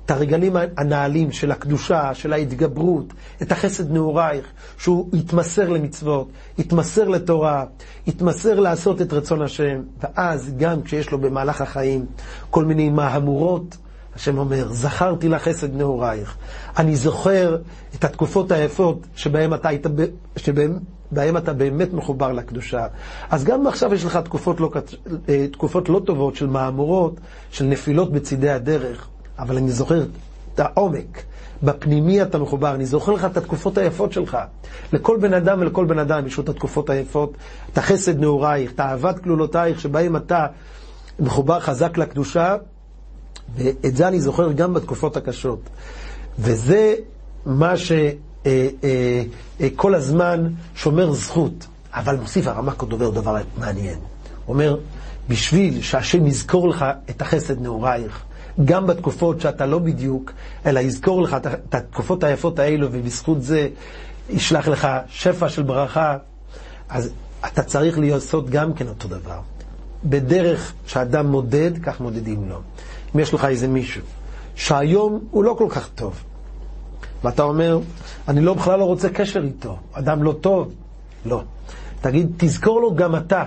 את 0.05 0.11
הרגלים 0.11 0.57
הנעלים 0.77 1.33
של 1.33 1.53
הקדושה, 1.53 2.15
של 2.15 2.33
ההתגברות, 2.33 3.13
את 3.43 3.53
החסד 3.53 3.93
נעורייך, 3.93 4.47
שהוא 4.79 5.09
יתמסר 5.13 5.69
למצוות, 5.69 6.29
יתמסר 6.59 7.09
לתורה, 7.09 7.65
יתמסר 8.07 8.61
לעשות 8.61 9.03
את 9.03 9.13
רצון 9.13 9.43
השם, 9.43 9.83
ואז 10.01 10.53
גם 10.59 10.83
כשיש 10.83 11.11
לו 11.11 11.19
במהלך 11.19 11.61
החיים 11.61 12.07
כל 12.51 12.65
מיני 12.65 12.91
מהמורות, 12.91 13.77
השם 14.15 14.39
אומר, 14.39 14.73
זכרתי 14.73 15.29
לך 15.29 15.43
חסד 15.43 15.77
נעורייך. 15.77 16.37
אני 16.79 16.97
זוכר 16.97 17.57
את 17.95 18.05
התקופות 18.05 18.53
היפות 18.53 19.07
שבהן 19.17 19.55
אתה 19.55 19.69
היית, 19.69 19.87
שבהן 20.37 20.79
בהם 21.11 21.37
אתה 21.37 21.53
באמת 21.53 21.93
מחובר 21.93 22.33
לקדושה. 22.33 22.87
אז 23.31 23.45
גם 23.45 23.67
עכשיו 23.67 23.95
יש 23.95 24.05
לך 24.05 24.17
תקופות 24.17 24.61
לא, 24.61 24.71
אה, 25.29 25.47
תקופות 25.53 25.89
לא 25.89 26.01
טובות 26.07 26.37
של 26.37 26.47
מהמורות, 26.47 27.21
של 27.51 27.65
נפילות 27.65 28.13
בצידי 28.13 28.51
הדרך, 28.51 29.09
אבל 29.39 29.57
אני 29.57 29.71
זוכר 29.71 30.05
את 30.55 30.61
העומק. 30.61 31.23
בפנימי 31.63 32.23
אתה 32.23 32.39
מחובר, 32.39 32.75
אני 32.75 32.87
זוכר 32.87 33.13
לך 33.13 33.25
את 33.25 33.37
התקופות 33.37 33.79
היפות 33.79 34.13
שלך. 34.13 34.39
לכל 34.93 35.19
בן 35.21 35.35
אדם 35.35 35.61
ולכל 35.61 35.85
בן 35.85 35.99
אדם 35.99 36.27
יש 36.27 36.37
לו 36.37 36.45
את 36.45 36.49
התקופות 36.49 36.91
היפות, 36.91 37.33
את 37.73 37.79
החסד 37.79 38.21
נעורייך, 38.21 38.73
את 38.73 38.81
אהבת 38.81 39.19
כלולותייך, 39.19 39.81
שבהם 39.81 40.17
אתה 40.17 40.47
מחובר 41.21 41.61
חזק 41.61 41.99
לקדושה, 41.99 42.57
ואת 43.57 43.97
זה 43.97 44.09
אני 44.09 44.21
זוכר 44.21 44.53
גם 44.53 44.75
בתקופות 44.75 45.17
הקשות. 45.17 45.61
וזה 46.39 46.95
מה 47.47 47.77
ש... 47.77 47.93
אה, 47.93 48.69
אה, 48.85 49.23
אה, 49.61 49.97
הזמן 49.97 50.47
שומר 50.75 51.13
זכות. 51.13 51.67
אבל 51.95 52.17
מוסיף 52.17 52.47
הרמ"ק 52.47 52.81
עוד 52.81 52.91
דובר 52.91 53.11
דבר 53.11 53.37
מעניין. 53.59 53.99
הוא 54.47 54.55
אומר, 54.55 54.77
בשביל 55.29 55.83
שהשם 55.83 56.27
יזכור 56.27 56.69
לך 56.69 56.85
את 57.11 57.23
החסד 57.23 57.61
נעורייך, 57.61 58.23
גם 58.65 58.87
בתקופות 58.87 59.41
שאתה 59.41 59.67
לא 59.67 59.79
בדיוק, 59.79 60.33
אלא 60.67 60.81
יזכור 60.81 61.23
לך 61.23 61.37
את 61.69 61.75
התקופות 61.75 62.25
היפות 62.25 62.59
האלו, 62.59 62.89
ובזכות 62.93 63.43
זה 63.43 63.69
ישלח 64.31 64.69
לך 64.69 64.89
שפע 65.09 65.49
של 65.49 65.63
ברכה, 65.63 66.17
אז 66.89 67.13
אתה 67.47 67.63
צריך 67.63 67.99
לעשות 67.99 68.51
גם 68.51 68.75
כן 68.75 68.89
אותו 68.89 69.09
דבר. 69.09 69.41
בדרך 70.05 70.73
שאדם 70.87 71.27
מודד, 71.27 71.71
כך 71.83 72.01
מודדים 72.01 72.49
לו. 72.49 72.61
אם 73.15 73.21
יש 73.21 73.35
לך 73.35 73.45
איזה 73.45 73.69
מישהו, 73.69 74.03
שהיום 74.55 75.25
הוא 75.31 75.45
לא 75.45 75.55
כל 75.59 75.67
כך 75.71 75.89
טוב, 75.95 76.23
ואתה 77.25 77.43
אומר, 77.43 77.79
אני 78.29 78.41
לא, 78.41 78.55
בכלל 78.55 78.79
לא 78.79 78.85
רוצה 78.85 79.09
קשר 79.09 79.43
איתו, 79.43 79.79
אדם 79.93 80.23
לא 80.23 80.35
טוב. 80.41 80.73
לא. 81.27 81.43
תגיד, 82.01 82.33
תזכור 82.37 82.81
לו 82.81 82.95
גם 82.95 83.17
אתה 83.17 83.45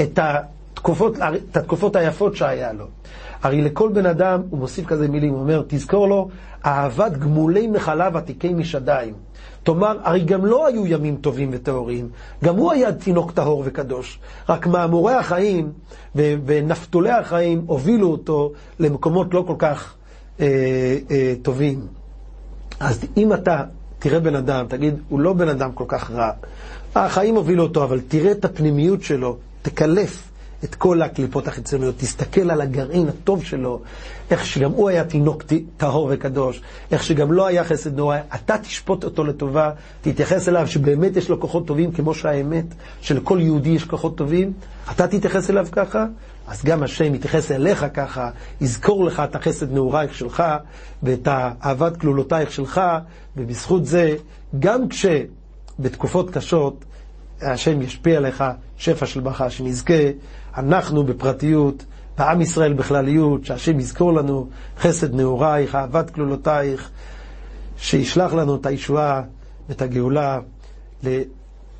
את 0.00 0.18
התקופות, 0.22 1.14
את 1.50 1.56
התקופות 1.56 1.96
היפות 1.96 2.36
שהיה 2.36 2.72
לו. 2.72 2.86
הרי 3.46 3.62
לכל 3.62 3.90
בן 3.92 4.06
אדם, 4.06 4.42
הוא 4.50 4.58
מוסיף 4.58 4.86
כזה 4.86 5.08
מילים, 5.08 5.32
הוא 5.32 5.40
אומר, 5.40 5.62
תזכור 5.66 6.08
לו, 6.08 6.28
אהבת 6.64 7.12
גמולי 7.12 7.66
נחלה 7.66 8.08
ותיקי 8.14 8.54
משדיים. 8.54 9.14
תאמר, 9.62 9.98
הרי 10.02 10.20
גם 10.20 10.46
לא 10.46 10.66
היו 10.66 10.86
ימים 10.86 11.16
טובים 11.16 11.48
וטהורים, 11.52 12.08
גם 12.44 12.56
הוא 12.56 12.72
היה 12.72 12.92
תינוק 12.92 13.32
טהור 13.32 13.62
וקדוש, 13.66 14.18
רק 14.48 14.66
מאמורי 14.66 15.14
החיים 15.14 15.72
ונפתולי 16.16 17.10
החיים 17.10 17.62
הובילו 17.66 18.10
אותו 18.10 18.52
למקומות 18.78 19.34
לא 19.34 19.44
כל 19.46 19.54
כך 19.58 19.94
אה, 20.40 20.46
אה, 21.10 21.34
טובים. 21.42 21.80
אז 22.80 23.04
אם 23.16 23.32
אתה 23.32 23.62
תראה 23.98 24.20
בן 24.20 24.34
אדם, 24.34 24.66
תגיד, 24.68 24.94
הוא 25.08 25.20
לא 25.20 25.32
בן 25.32 25.48
אדם 25.48 25.72
כל 25.72 25.84
כך 25.88 26.10
רע, 26.10 26.30
החיים 26.94 27.36
הובילו 27.36 27.62
אותו, 27.62 27.84
אבל 27.84 28.00
תראה 28.08 28.32
את 28.32 28.44
הפנימיות 28.44 29.02
שלו, 29.02 29.36
תקלף 29.62 30.30
את 30.64 30.74
כל 30.74 31.02
הקליפות 31.02 31.48
החיצוניות, 31.48 31.94
תסתכל 31.98 32.50
על 32.50 32.60
הגרעין 32.60 33.08
הטוב 33.08 33.44
שלו, 33.44 33.80
איך 34.30 34.46
שגם 34.46 34.70
הוא 34.70 34.88
היה 34.88 35.04
תינוק 35.04 35.42
טהור 35.76 36.08
וקדוש, 36.12 36.62
איך 36.92 37.04
שגם 37.04 37.32
לא 37.32 37.46
היה 37.46 37.64
חסד 37.64 37.96
נורא, 37.96 38.18
אתה 38.34 38.58
תשפוט 38.58 39.04
אותו 39.04 39.24
לטובה, 39.24 39.70
תתייחס 40.00 40.48
אליו 40.48 40.66
שבאמת 40.66 41.16
יש 41.16 41.28
לו 41.28 41.40
כוחות 41.40 41.66
טובים, 41.66 41.92
כמו 41.92 42.14
שהאמת 42.14 42.64
שלכל 43.00 43.38
יהודי 43.42 43.68
יש 43.68 43.84
כוחות 43.84 44.16
טובים, 44.16 44.52
אתה 44.90 45.08
תתייחס 45.08 45.50
אליו 45.50 45.66
ככה, 45.72 46.06
אז 46.46 46.64
גם 46.64 46.82
השם 46.82 47.14
יתייחס 47.14 47.52
אליך 47.52 47.86
ככה, 47.94 48.30
יזכור 48.60 49.04
לך 49.04 49.22
את 49.30 49.34
החסד 49.34 49.72
נעורייך 49.72 50.14
שלך, 50.14 50.42
ואת 51.02 51.28
אהבת 51.64 51.96
כלולותייך 51.96 52.52
שלך, 52.52 52.80
ובזכות 53.36 53.86
זה, 53.86 54.16
גם 54.58 54.80
כשבתקופות 54.88 56.30
קשות, 56.30 56.84
השם 57.42 57.82
ישפיע 57.82 58.16
עליך 58.16 58.44
שפע 58.76 59.06
של 59.06 59.20
ברכה, 59.20 59.50
שנזכה, 59.50 60.10
אנחנו 60.56 61.04
בפרטיות, 61.04 61.84
בעם 62.18 62.40
ישראל 62.40 62.72
בכלליות, 62.72 63.44
שהשם 63.44 63.80
יזכור 63.80 64.12
לנו 64.12 64.48
חסד 64.78 65.14
נעורייך, 65.14 65.74
אהבת 65.74 66.10
כלולותייך, 66.10 66.90
שישלח 67.76 68.32
לנו 68.32 68.56
את 68.56 68.66
הישועה 68.66 69.22
ואת 69.68 69.82
הגאולה 69.82 70.38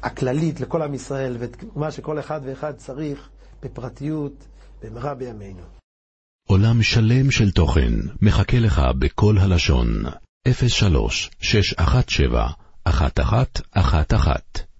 הכללית 0.02 0.60
לכל 0.60 0.82
עם 0.82 0.94
ישראל, 0.94 1.36
ואת 1.38 1.64
מה 1.76 1.90
שכל 1.90 2.18
אחד 2.18 2.40
ואחד 2.44 2.72
צריך 2.76 3.28
בפרטיות. 3.62 4.46
במהרה 4.82 5.14
בימינו. 5.14 5.62
עולם 6.48 6.82
שלם 6.82 7.30
של 7.30 7.50
תוכן 7.50 7.92
מחכה 8.22 8.58
לך 8.58 8.82
בכל 8.98 9.38
הלשון, 9.38 9.88
03 10.68 11.30
617 11.40 12.52
1111 12.86 14.75